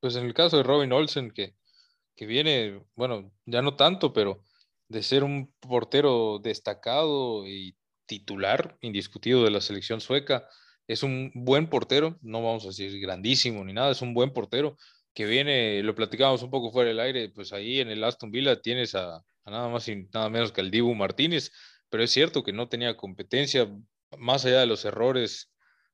[0.00, 1.54] Pues en el caso de Robin Olsen, que,
[2.16, 4.42] que viene, bueno, ya no tanto, pero
[4.88, 7.76] de ser un portero destacado y
[8.06, 10.48] titular indiscutido de la selección sueca,
[10.88, 14.76] es un buen portero, no vamos a decir grandísimo ni nada, es un buen portero
[15.14, 18.60] que viene, lo platicábamos un poco fuera del aire, pues ahí en el Aston Villa
[18.60, 21.52] tienes a, a nada más y nada menos que al Dibu Martínez,
[21.90, 23.70] pero es cierto que no tenía competencia,
[24.18, 25.51] más allá de los errores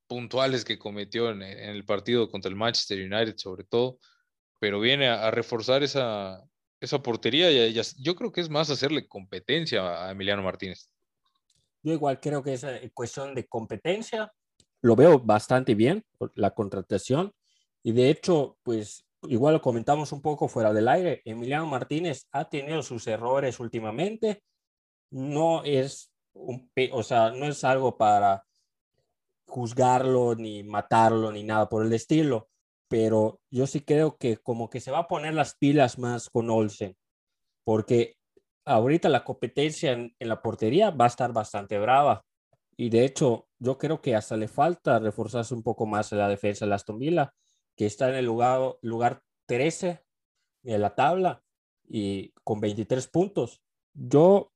[0.09, 3.99] puntuales que cometió en, el partido contra el Manchester United sobre todo,
[4.59, 6.43] pero viene a, reforzar esa,
[6.81, 10.91] esa portería y, y, yo creo que es más hacerle competencia a Emiliano Martínez.
[11.83, 14.33] Yo igual creo que es cuestión de competencia,
[14.81, 17.33] lo veo bastante bien, la contratación,
[17.83, 22.49] y de hecho, pues igual lo comentamos un poco fuera del aire, Emiliano Martínez ha
[22.49, 24.43] tenido sus errores últimamente,
[25.11, 26.11] no es
[26.93, 28.45] o sea, no es algo para
[29.49, 32.49] juzgarlo ni matarlo ni nada por el estilo,
[32.89, 36.51] pero yo sí creo que como que se va a poner las pilas más con
[36.51, 36.97] Olsen,
[37.65, 38.17] porque
[38.65, 42.25] ahorita la competencia en, en la portería va a estar bastante brava
[42.77, 46.65] y de hecho yo creo que hasta le falta reforzarse un poco más la defensa
[46.65, 47.35] de Aston Villa,
[47.77, 50.05] que está en el lugar, lugar 13
[50.63, 51.43] de la tabla
[51.89, 53.61] y con 23 puntos.
[53.95, 54.53] Yo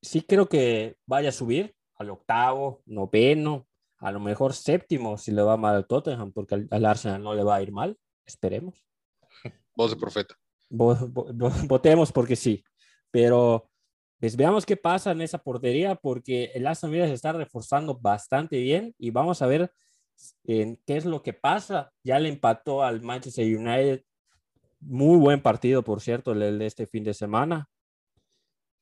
[0.00, 3.67] sí creo que vaya a subir al octavo, noveno,
[3.98, 7.34] a lo mejor séptimo si le va mal al Tottenham, porque al, al Arsenal no
[7.34, 8.86] le va a ir mal, esperemos.
[9.76, 10.34] Voz de profeta.
[10.70, 12.62] Votemos porque sí,
[13.10, 13.70] pero
[14.20, 18.58] pues veamos qué pasa en esa portería, porque el Aston Villa se está reforzando bastante
[18.58, 19.72] bien y vamos a ver
[20.44, 21.92] en qué es lo que pasa.
[22.02, 24.02] Ya le empató al Manchester United.
[24.80, 27.68] Muy buen partido, por cierto, el de este fin de semana.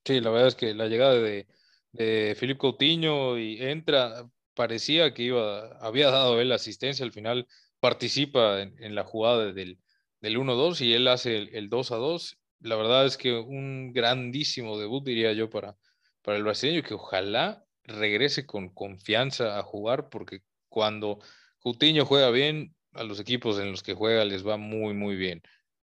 [0.05, 1.47] Sí, la verdad es que la llegada de,
[1.93, 7.47] de Filipe Coutinho y entra, parecía que iba, había dado él asistencia, al final
[7.79, 9.79] participa en, la jugada del,
[10.21, 12.39] del 1-2 y él hace el, el 2-2.
[12.61, 15.77] La verdad es que un grandísimo debut, diría yo, para,
[16.23, 21.21] para el brasileño, que ojalá regrese con confianza a jugar, porque cuando
[21.61, 25.43] Coutinho juega bien, a los equipos en los que juega les va muy, muy bien.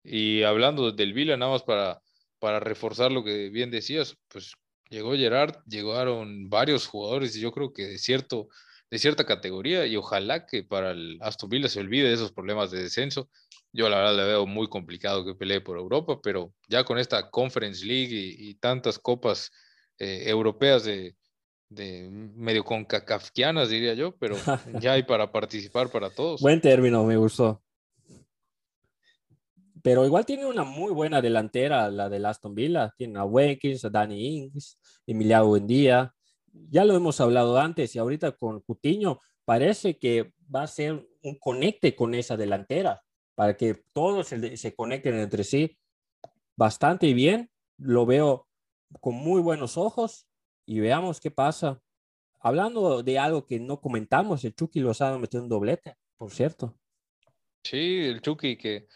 [0.04, 2.02] Y hablando del Vila, nada más para,
[2.39, 4.54] para reforzar lo que bien decías, pues
[4.89, 8.49] llegó Gerard, llegaron varios jugadores, y yo creo que de, cierto,
[8.89, 12.71] de cierta categoría, y ojalá que para el Aston Villa se olvide de esos problemas
[12.71, 13.30] de descenso.
[13.71, 17.30] Yo la verdad le veo muy complicado que pelee por Europa, pero ya con esta
[17.30, 19.52] Conference League y, y tantas copas
[19.99, 21.15] eh, europeas de,
[21.69, 24.36] de medio concacafquianas, diría yo, pero
[24.82, 26.41] ya hay para participar para todos.
[26.41, 27.62] Buen término, me gustó.
[29.82, 32.94] Pero igual tiene una muy buena delantera, la de Aston Villa.
[32.98, 36.13] Tiene a Watkins, a Danny Ings, Emiliano Buendía.
[36.52, 41.38] ya lo hemos hablado antes y ahorita con Cutiño, parece que va a ser un
[41.39, 43.02] conecte con esa delantera
[43.36, 45.78] para que todos se, conecten entre sí
[46.58, 47.50] bastante bien.
[47.78, 48.48] Lo veo
[49.00, 50.28] con muy buenos ojos
[50.65, 51.82] y veamos qué pasa.
[52.42, 56.78] Hablando de algo que no comentamos, el Chucky Lozano metió un doblete, por cierto.
[57.63, 58.88] Sí, el Chucky que,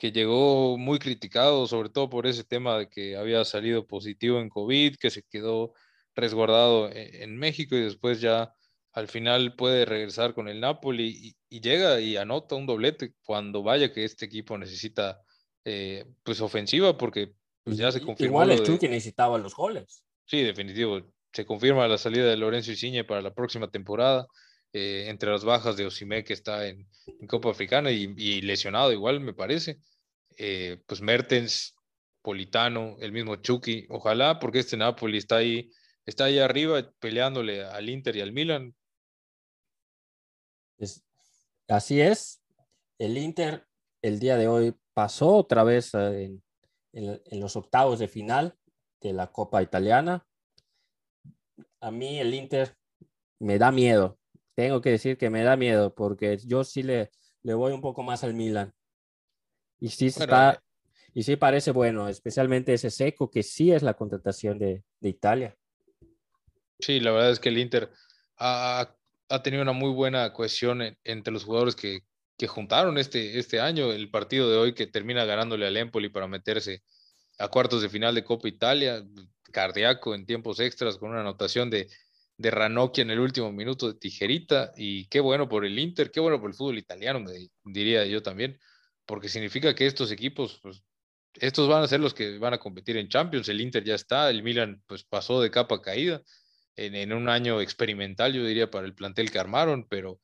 [0.00, 4.48] que llegó muy criticado, sobre todo por ese tema de que había salido positivo en
[4.48, 5.74] COVID, que se quedó
[6.16, 8.54] resguardado e, en, México y después ya
[8.92, 13.92] al final puede regresar con el Napoli y, llega y anota un doblete cuando vaya
[13.92, 15.20] que este equipo necesita
[15.66, 18.42] eh, pues ofensiva porque pues, ya se confirmó.
[18.42, 20.02] Igual el Chucky necesitaba los goles.
[20.24, 21.02] Sí, definitivo.
[21.30, 24.26] Se confirma la salida de Lorenzo Insigne para la próxima temporada.
[24.72, 26.88] Eh, entre las bajas de Osimé que está en,
[27.28, 29.80] Copa Africana y, lesionado igual me parece.
[30.38, 31.74] Eh, pues Mertens,
[32.22, 35.70] Politano, el mismo Chucky, ojalá porque este Napoli está ahí
[36.06, 38.74] está ahí arriba peleándole al Inter y al Milan.
[41.68, 42.42] así es.
[42.98, 43.66] El Inter
[44.02, 46.38] el día de hoy pasó otra vez eh,
[46.92, 48.56] en, los octavos de final
[49.00, 50.26] de la Copa Italiana.
[51.80, 52.76] A mí el Inter
[53.40, 54.19] me da miedo.
[54.54, 57.10] Tengo que decir que me da miedo porque yo sí le,
[57.42, 58.74] le voy un poco más al Milan.
[59.78, 60.62] Y sí está,
[61.14, 65.56] y sí parece bueno, especialmente ese seco que sí es la contratación de Italia.
[66.80, 67.90] Sí, la verdad es que el Inter
[68.38, 68.96] ha,
[69.42, 72.02] tenido una muy buena cohesión entre los jugadores que,
[72.48, 73.92] juntaron este, este año.
[73.92, 76.82] El partido de hoy que termina ganándole al Empoli para meterse
[77.38, 79.04] a cuartos de final de Copa Italia,
[79.52, 81.88] cardíaco en tiempos extras con una anotación de,
[82.40, 84.72] de Ranocchia en el último minuto de tijerita.
[84.76, 87.22] Y qué bueno por el Inter, qué bueno por el fútbol italiano,
[87.64, 88.58] diría yo también,
[89.04, 90.82] porque significa que estos equipos, pues,
[91.34, 93.48] estos van a ser los que van a competir en Champions.
[93.50, 96.22] El Inter ya está, el Milan pues pasó de capa caída
[96.76, 100.18] en, un año experimental, yo diría, para el plantel que armaron, pero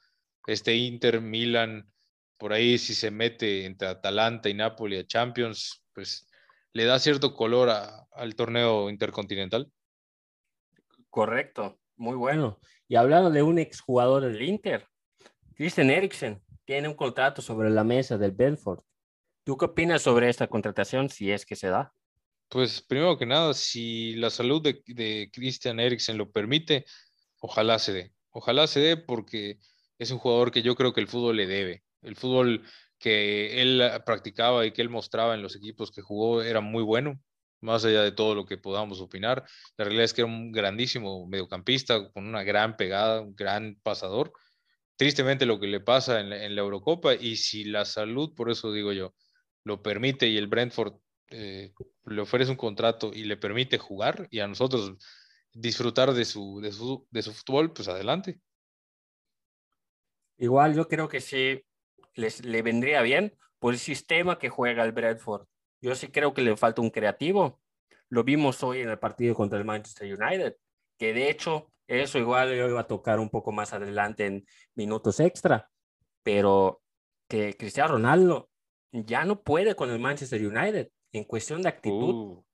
[0.46, 1.92] este Inter, Milan,
[2.38, 6.26] por ahí si se mete entre Atalanta y Napoli a Champions, pues
[6.72, 9.70] le da cierto color al torneo intercontinental.
[11.10, 12.58] Correcto, muy bueno.
[12.88, 14.86] Y hablando de un exjugador del Inter,
[15.54, 18.84] Christian Eriksen tiene un contrato sobre la mesa del Belfort.
[19.44, 21.92] ¿Tú qué opinas sobre esta contratación si es que se da?
[22.48, 26.84] Pues primero que nada, si la salud de, Christian Eriksen lo permite,
[27.40, 28.12] ojalá se dé.
[28.30, 29.58] Ojalá se dé porque
[29.98, 31.84] es un jugador que yo creo que el fútbol le debe.
[32.02, 32.64] El fútbol
[32.98, 37.20] que él practicaba y que él mostraba en los equipos que jugó era muy bueno,
[37.60, 39.44] más allá de todo lo que podamos opinar.
[39.76, 44.32] La realidad es que era un grandísimo mediocampista con una gran pegada, un gran pasador.
[44.96, 48.92] Tristemente lo que le pasa en la, Eurocopa y si la salud, por eso digo
[48.92, 49.14] yo,
[49.64, 50.94] lo permite y el Brentford
[51.28, 51.72] eh,
[52.06, 54.94] le ofrece un contrato y le permite jugar y a nosotros
[55.52, 58.40] disfrutar de su, de su, de su fútbol, pues adelante.
[60.38, 61.62] Igual yo creo que sí
[62.14, 65.46] les, le vendría bien por el sistema que juega el Bradford.
[65.86, 67.60] Yo sí creo que le falta un creativo.
[68.08, 70.56] Lo vimos hoy en el partido contra el Manchester United,
[70.98, 74.44] que de hecho eso igual yo iba a tocar un poco más adelante en
[74.74, 75.70] minutos extra,
[76.24, 76.82] pero
[77.28, 78.50] que Cristiano Ronaldo
[78.90, 82.44] ya no puede con el Manchester United en cuestión de actitud, uh.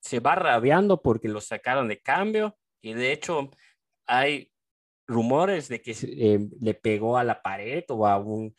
[0.00, 3.50] se va rabiando porque lo sacaron de cambio y de hecho
[4.04, 4.50] hay
[5.06, 8.52] rumores de que eh, le pegó a la pared o a un...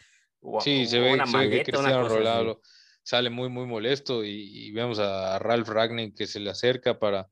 [0.62, 1.18] sí, se, ve,
[1.52, 2.62] que Cristiano Ronaldo
[3.04, 7.28] sale muy, muy molesto y, vemos a Ralph Ragnick que se le acerca para,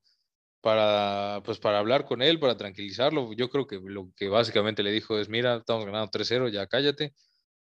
[0.61, 3.33] para, pues para hablar con él, para tranquilizarlo.
[3.33, 7.13] Yo creo que lo que básicamente le dijo es, mira, estamos ganando 3-0, ya cállate.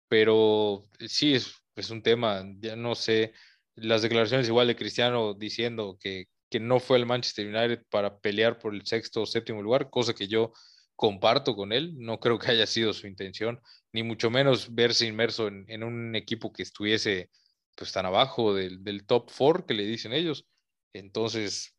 [0.08, 3.32] Pero sí, es, es un tema, ya no sé,
[3.76, 8.58] las declaraciones igual de Cristiano diciendo que, que no fue al Manchester United para pelear
[8.58, 10.52] por el sexto o séptimo lugar, cosa que yo
[10.96, 13.60] comparto con él, no creo que haya sido su intención,
[13.92, 17.30] ni mucho menos verse inmerso en, en un equipo que estuviese
[17.76, 20.46] pues tan abajo del, del, top four que le dicen ellos.
[20.92, 21.76] Entonces,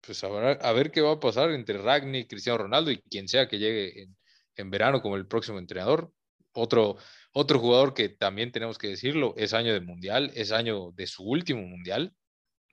[0.00, 3.28] pues a ver, a ver qué va a pasar entre Ragni, Cristiano Ronaldo y quien
[3.28, 4.16] sea que llegue en,
[4.56, 6.12] en verano como el próximo entrenador.
[6.52, 6.96] Otro,
[7.32, 11.24] otro jugador que también tenemos que decirlo, es año de mundial, es año de su
[11.24, 12.14] último mundial,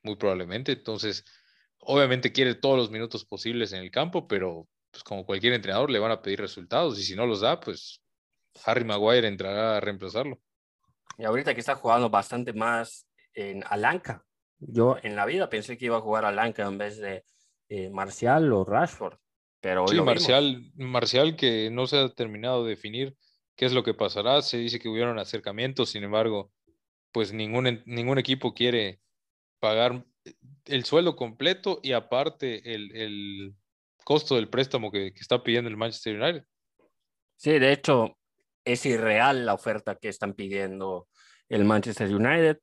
[0.04, 0.74] muy probablemente.
[0.74, 1.24] Entonces,
[1.80, 6.00] obviamente quiere todos los minutos posibles en el campo, pero pues como cualquier entrenador le
[6.00, 8.02] van a pedir resultados y si no los da, pues
[8.66, 10.42] Harry Maguire entrará a reemplazarlo.
[11.18, 14.24] Y ahorita que está jugando bastante más en Alanca.
[14.60, 17.24] Yo en la vida pensé que iba a jugar Alanca en vez de
[17.70, 19.18] eh, Marcial o Rashford.
[19.60, 23.16] Pero sí, Marcial, Marcial que no se ha terminado de definir
[23.56, 24.42] qué es lo que pasará.
[24.42, 26.52] Se dice que hubieron acercamientos, sin embargo,
[27.12, 29.00] pues ningún, ningún equipo quiere
[29.60, 30.06] pagar
[30.66, 33.56] el sueldo completo y aparte el,
[34.04, 36.46] costo del préstamo que, que está pidiendo el Manchester United.
[37.36, 38.18] Sí, de hecho,
[38.68, 41.08] es irreal la oferta que están pidiendo
[41.48, 42.60] el Manchester United.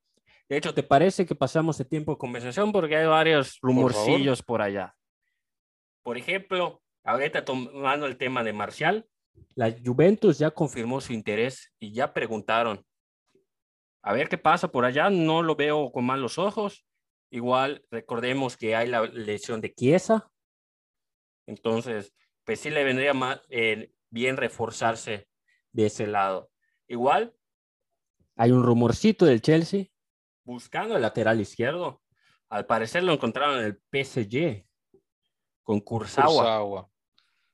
[0.49, 2.73] De hecho, ¿te parece que pasamos de tiempo de conversación?
[2.73, 4.95] Porque hay varios rumorcillos por, allá.
[6.03, 9.07] Por ejemplo, ahorita tomando el tema de Marcial,
[9.55, 12.85] la Juventus ya confirmó su interés y ya preguntaron.
[14.03, 15.09] A ver qué pasa por allá.
[15.09, 16.85] No lo veo con malos ojos.
[17.31, 20.31] Igual recordemos que hay la lesión de Chiesa.
[21.47, 22.13] Entonces,
[22.45, 25.27] pues sí le vendría más, eh, bien reforzarse
[25.75, 26.51] de ese lado.
[26.89, 27.35] Igual,
[28.37, 29.87] hay un rumorcito del Chelsea
[30.45, 32.03] buscando el lateral izquierdo.
[32.49, 34.65] Al parecer lo encontraron en el PSG
[35.63, 36.89] con Kurzawa.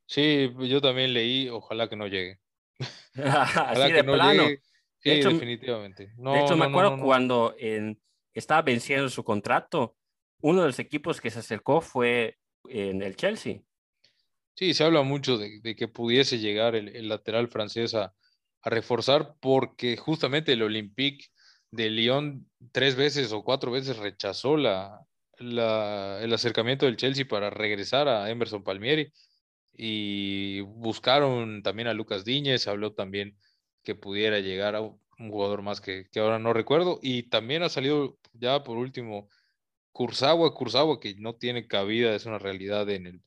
[0.06, 2.40] Sí, yo también leí, ojalá que no llegue.
[3.16, 4.62] ojalá que no llegue.
[4.98, 6.12] Sí, definitivamente.
[6.16, 7.54] de hecho, me acuerdo cuando
[8.34, 9.96] estaba venciendo su contrato,
[10.42, 13.62] uno de los equipos que se acercó fue en el Chelsea.
[14.54, 18.14] Sí, se habla mucho de, que pudiese llegar el, lateral francés a,
[18.62, 21.28] reforzar porque justamente el Olympique
[21.70, 25.00] de Lyon tres veces o cuatro veces rechazó la,
[25.38, 29.12] el acercamiento del Chelsea para regresar a Emerson Palmieri.
[29.72, 33.36] Y buscaron también a Lucas Diñez, habló también
[33.82, 36.98] que pudiera llegar a un jugador más que, que ahora no recuerdo.
[37.02, 39.28] Y también ha salido ya por último
[39.92, 43.22] Kurzawa, Kurzawa que no tiene cabida, es una realidad en el,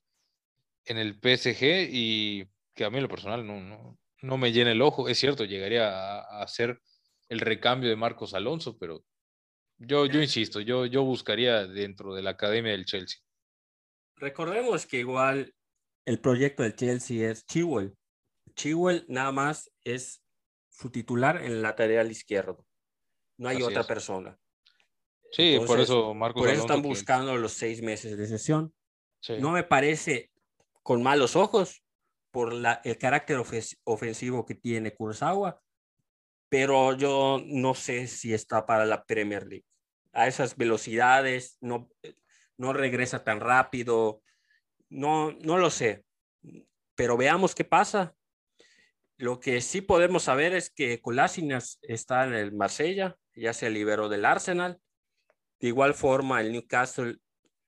[0.86, 4.72] en el PSG y que a mí en lo personal no, no, no me llena
[4.72, 5.08] el ojo.
[5.08, 6.82] Es cierto, llegaría a, hacer
[7.30, 9.04] el recambio de Marcos Alonso, pero
[9.78, 13.20] yo, yo insisto, yo, yo buscaría dentro de la academia del Chelsea.
[14.16, 15.54] Recordemos que igual
[16.06, 17.96] el proyecto del Chelsea es Chiwell.
[18.56, 20.22] Chiwell nada más es
[20.70, 22.66] su titular en el lateral izquierdo.
[23.38, 24.38] No hay otra persona.
[25.32, 28.74] Sí, por eso Marcos Por eso están buscando los seis meses de sesión.
[29.40, 30.33] No me parece
[30.84, 31.84] con malos ojos
[32.32, 32.54] por
[32.84, 33.42] el carácter
[33.84, 35.62] ofensivo que tiene Kurosawa,
[36.50, 39.66] pero yo no sé si está para la Premier League.
[40.12, 41.90] A esas velocidades, no,
[42.58, 44.22] regresa tan rápido,
[44.90, 46.06] no, no lo sé,
[46.96, 48.14] pero veamos qué pasa.
[49.18, 54.10] Lo que sí podemos saber es que Colasinas está en el Marsella, ya se liberó
[54.10, 54.80] del Arsenal.
[55.60, 57.20] De igual forma, el Newcastle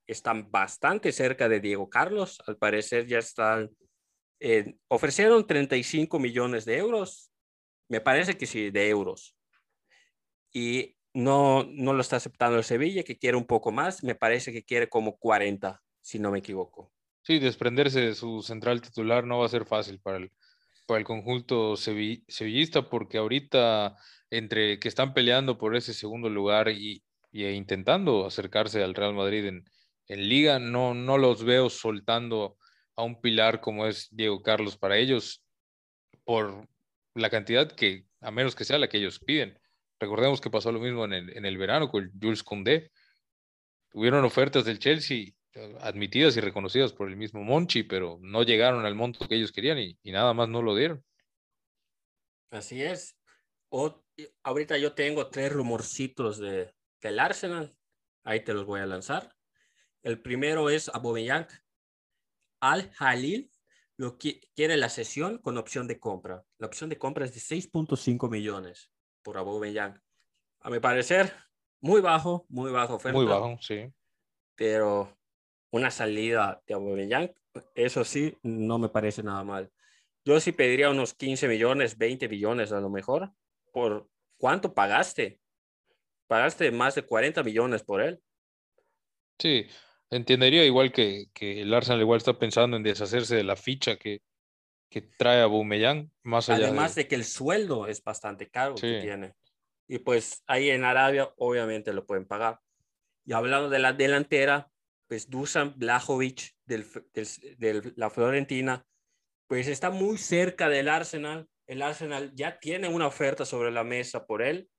[0.08, 2.42] están bastante cerca de Diego Carlos.
[2.48, 3.72] Al parecer ya están,
[4.40, 7.32] eh, ofrecieron 35 millones de euros.
[7.88, 9.36] Me parece que sí, de euros.
[10.52, 14.04] Y no, no lo está aceptando el Sevilla, que quiere un poco más.
[14.04, 16.92] Me parece que quiere como 40, si no me equivoco.
[17.24, 20.32] Sí, desprenderse de su central titular no va a ser fácil para el,
[20.86, 23.96] para el conjunto sevillista, porque ahorita
[24.30, 29.46] entre que están peleando por ese segundo lugar y, y intentando acercarse al Real Madrid
[29.46, 29.66] en,
[30.08, 32.58] en liga, no, no los veo soltando
[32.96, 35.44] a un pilar como es Diego Carlos para ellos
[36.24, 36.68] por
[37.14, 39.60] la cantidad que, a menos que sea la que ellos piden.
[40.00, 42.92] Recordemos que pasó lo mismo en el, en el verano con Jules Condé.
[43.90, 48.86] Tuvieron ofertas del Chelsea eh, admitidas y reconocidas por el mismo Monchi, pero no llegaron
[48.86, 51.04] al monto que ellos querían y, nada más no lo dieron.
[52.52, 53.18] Así es.
[53.70, 54.04] O,
[54.44, 57.74] ahorita yo tengo tres rumorcitos de, del Arsenal.
[58.24, 59.35] Ahí te los voy a lanzar.
[60.06, 61.48] El primero es Aubameyang.
[62.62, 63.50] Al Halil
[63.98, 66.46] lo quiere la sesión con opción de compra.
[66.60, 68.92] La opción de compra es de 6.5 millones
[69.24, 70.00] por Aubameyang.
[70.60, 71.34] A mi parecer,
[71.82, 73.18] muy bajo, muy bajo oferta.
[73.18, 73.92] Muy bajo, sí.
[74.54, 75.18] Pero
[75.72, 77.34] una salida de Aubameyang,
[77.74, 79.72] eso sí, no me parece nada mal.
[80.24, 83.32] Yo sí pediría unos 15 millones, 20 millones a lo mejor.
[83.72, 85.42] ¿Por cuánto pagaste?
[86.28, 88.22] Pagaste más de 40 millones por él.
[89.40, 89.68] Sí,
[90.16, 94.22] Entendería igual que, que, el Arsenal igual está pensando en deshacerse de la ficha que,
[94.90, 97.06] que trae a Bumellán, más allá Además de...
[97.06, 99.34] que el sueldo es bastante caro que tiene.
[99.90, 102.62] Y pues ahí en Arabia obviamente lo pueden pagar.
[103.26, 104.72] Y hablando de la delantera,
[105.08, 106.86] pues Dusan Blajovic del,
[107.58, 108.86] del, la Florentina,
[109.48, 111.50] pues está muy cerca del Arsenal.
[111.68, 114.70] El Arsenal ya tiene una oferta sobre la mesa por él.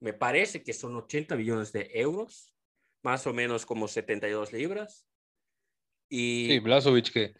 [0.00, 2.55] Me parece que son 80 millones de euros
[3.02, 5.06] más o menos como 72 libras.
[6.08, 6.46] Y...
[6.48, 7.34] Sí, Blazovic que,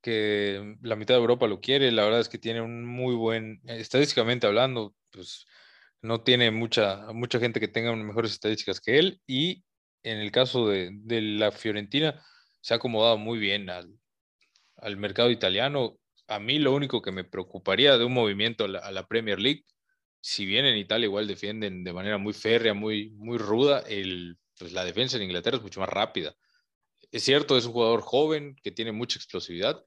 [0.00, 3.60] que la mitad de Europa lo quiere, la verdad es que tiene un muy buen,
[3.64, 5.46] estadísticamente hablando, pues
[6.02, 9.64] no tiene mucha, mucha gente que tenga mejores estadísticas que él y
[10.02, 12.20] en el caso de, de la Fiorentina
[12.60, 13.96] se ha acomodado muy bien al,
[14.76, 15.98] al, mercado italiano.
[16.26, 19.38] A mí lo único que me preocuparía de un movimiento a la, a la, Premier
[19.38, 19.64] League,
[20.20, 24.72] si bien en Italia igual defienden de manera muy férrea, muy, muy ruda, el pues
[24.72, 26.36] la defensa en Inglaterra es mucho más rápida.
[27.10, 29.84] es cierto, es un jugador joven que tiene mucha explosividad,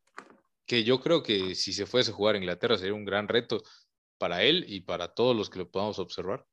[0.66, 3.64] que yo creo que si se fuese a jugar a Inglaterra sería un gran reto
[4.18, 6.46] para él y para todos los que lo podamos observar.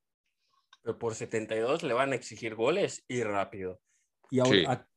[0.81, 3.81] Pero por 72 le van a exigir goles y rápido.
[4.31, 4.39] Y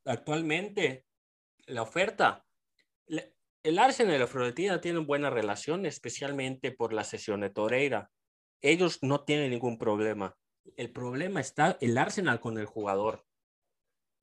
[0.05, 1.05] actualmente
[1.67, 2.47] la oferta,
[3.09, 8.09] el Arsenal y la Fiorentina tienen buena relación, especialmente por la sesión de Toreira.
[8.61, 10.37] Ellos no tienen ningún problema.
[10.77, 13.25] El problema está el Arsenal con el jugador.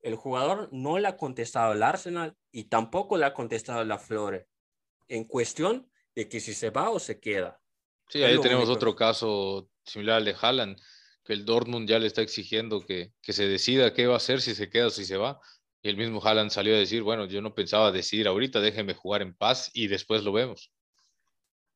[0.00, 3.98] El jugador no le ha contestado al Arsenal y tampoco le ha contestado a la
[3.98, 4.48] Flore.
[5.08, 7.60] En cuestión de que si se va o se queda.
[8.08, 10.78] Sí, ahí tenemos otro caso similar al de Haaland,
[11.24, 14.40] que el Dortmund ya le está exigiendo que, que se decida qué va a hacer,
[14.40, 15.40] si se queda o si se va.
[15.82, 19.22] Y el mismo Haaland salió a decir, bueno, yo no pensaba decidir ahorita, déjeme jugar
[19.22, 20.70] en paz y después lo vemos.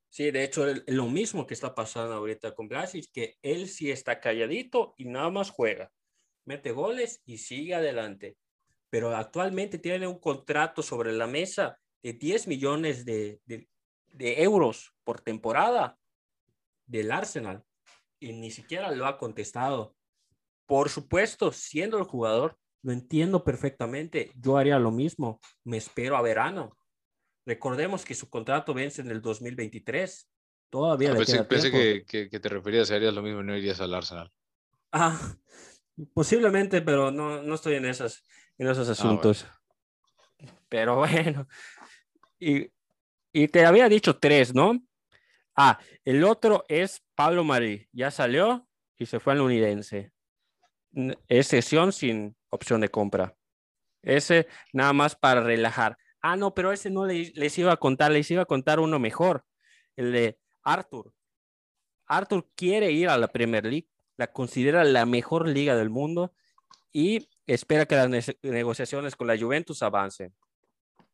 [0.09, 4.19] Sí, de hecho, lo mismo que está pasando ahorita con Blasic, que él sí está
[4.19, 5.91] calladito y nada más juega.
[6.45, 8.37] Mete goles y sigue adelante.
[8.89, 15.21] Pero actualmente tiene un contrato sobre la mesa de 10 millones de, de euros por
[15.21, 15.99] temporada
[16.87, 17.63] del Arsenal
[18.19, 19.95] y ni siquiera lo ha contestado.
[20.65, 24.31] Por supuesto, siendo el jugador, lo entiendo perfectamente.
[24.35, 25.39] Yo haría lo mismo.
[25.63, 26.77] Me espero a verano.
[27.45, 30.29] Recordemos que su contrato vence en el 2023.
[30.69, 33.81] Todavía ah, pensé, pensé que, que, te referías a harías lo mismo y no irías
[33.81, 34.31] al Arsenal.
[34.91, 35.19] Ah,
[36.13, 38.23] posiblemente, pero no, no estoy en, esas,
[38.57, 39.45] en esos ah, asuntos.
[40.67, 41.47] Pero bueno.
[42.39, 42.71] Y,
[43.33, 44.79] y te había dicho tres, ¿no?
[45.55, 47.87] Ah, el otro es Pablo Marí.
[47.91, 48.67] Ya salió
[48.97, 50.11] y se fue al Unidense.
[51.27, 53.35] Es sesión sin opción de compra.
[54.01, 55.97] Ese nada más para relajar.
[56.21, 59.45] Ah, no, pero ese no les, iba a contar, les iba a contar uno mejor.
[59.95, 61.13] El de Arthur.
[62.05, 66.33] Arthur quiere ir a la Premier League, la considera la mejor liga del mundo
[66.91, 70.33] y espera que las negociaciones con la Juventus avancen.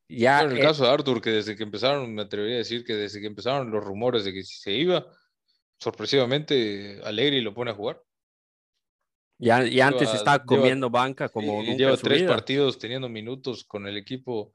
[0.07, 2.93] Ya, en el caso de Arthur, que desde que empezaron, me atrevería a decir que
[2.93, 5.05] desde que empezaron los rumores de que si se iba,
[5.79, 8.01] sorpresivamente Alegri lo pone a jugar.
[9.37, 13.97] Ya, y antes estaba comiendo banca como y, Lleva tres partidos teniendo minutos con el
[13.97, 14.53] equipo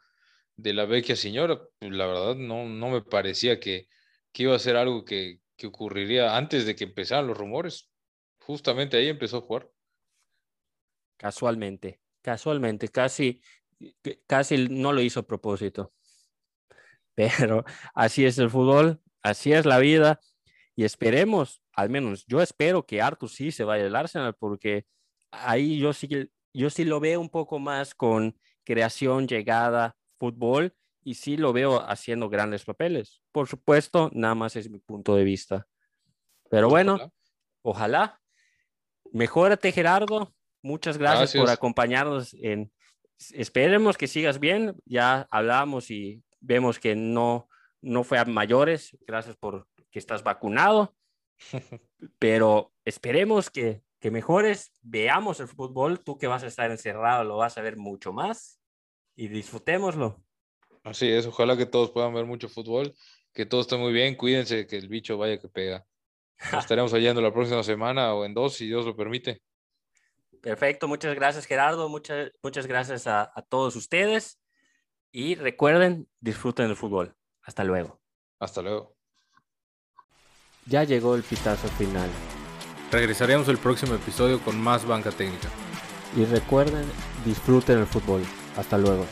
[0.63, 1.61] de la vecchia señora.
[1.81, 3.89] La verdad, no, no me parecía que,
[4.33, 7.91] que iba a ser algo que, que ocurriría antes de que empezaran los rumores.
[8.41, 9.71] Justamente ahí empezó a jugar.
[11.17, 13.43] Casualmente, casualmente, casi
[14.27, 15.93] casi no lo hizo a propósito.
[17.15, 20.21] Pero así es el fútbol, así es la vida
[20.77, 24.87] y esperemos, al menos yo espero que Arthur sí se vaya al Arsenal porque
[25.31, 26.09] ahí yo sí,
[26.55, 31.81] yo sí lo veo un poco más con creación, llegada, fútbol y sí lo veo
[31.81, 33.23] haciendo grandes papeles.
[33.33, 35.67] Por supuesto, nada más es mi punto de vista.
[36.51, 37.13] Pero bueno,
[37.63, 38.21] ojalá.
[39.13, 40.35] Mejórate, Gerardo.
[40.63, 41.35] Muchas gracias.
[41.35, 42.71] por acompañarnos en
[43.33, 44.77] esperemos que sigas bien.
[44.85, 47.49] Ya hablamos y vemos que no,
[47.81, 48.97] no fue a mayores.
[49.07, 50.95] Gracias por que estás vacunado.
[52.19, 54.73] Pero esperemos que, que mejores.
[54.83, 56.01] Veamos el fútbol.
[56.01, 58.60] Tú que vas a estar encerrado lo vas a ver mucho más
[59.21, 60.17] y disfrutémoslo.
[60.83, 61.27] Así es.
[61.27, 62.95] Ojalá que todos puedan ver mucho fútbol.
[63.35, 64.15] Que todo esté muy bien.
[64.15, 65.85] Cuídense que el bicho vaya que pega.
[66.51, 69.43] Nos estaremos hallando la próxima semana o en dos, si Dios lo permite.
[70.41, 74.41] Perfecto, muchas gracias Gerardo, muchas, muchas gracias a, todos ustedes
[75.13, 77.15] y recuerden, disfruten del fútbol.
[77.43, 78.01] Hasta luego.
[78.39, 78.97] Hasta luego.
[80.65, 82.09] Ya llegó el pitazo final.
[82.91, 85.51] Regresaremos el próximo episodio con más banca técnica.
[86.17, 86.91] Y recuerden,
[87.27, 88.23] disfruten el fútbol.
[88.61, 89.07] Hasta luego.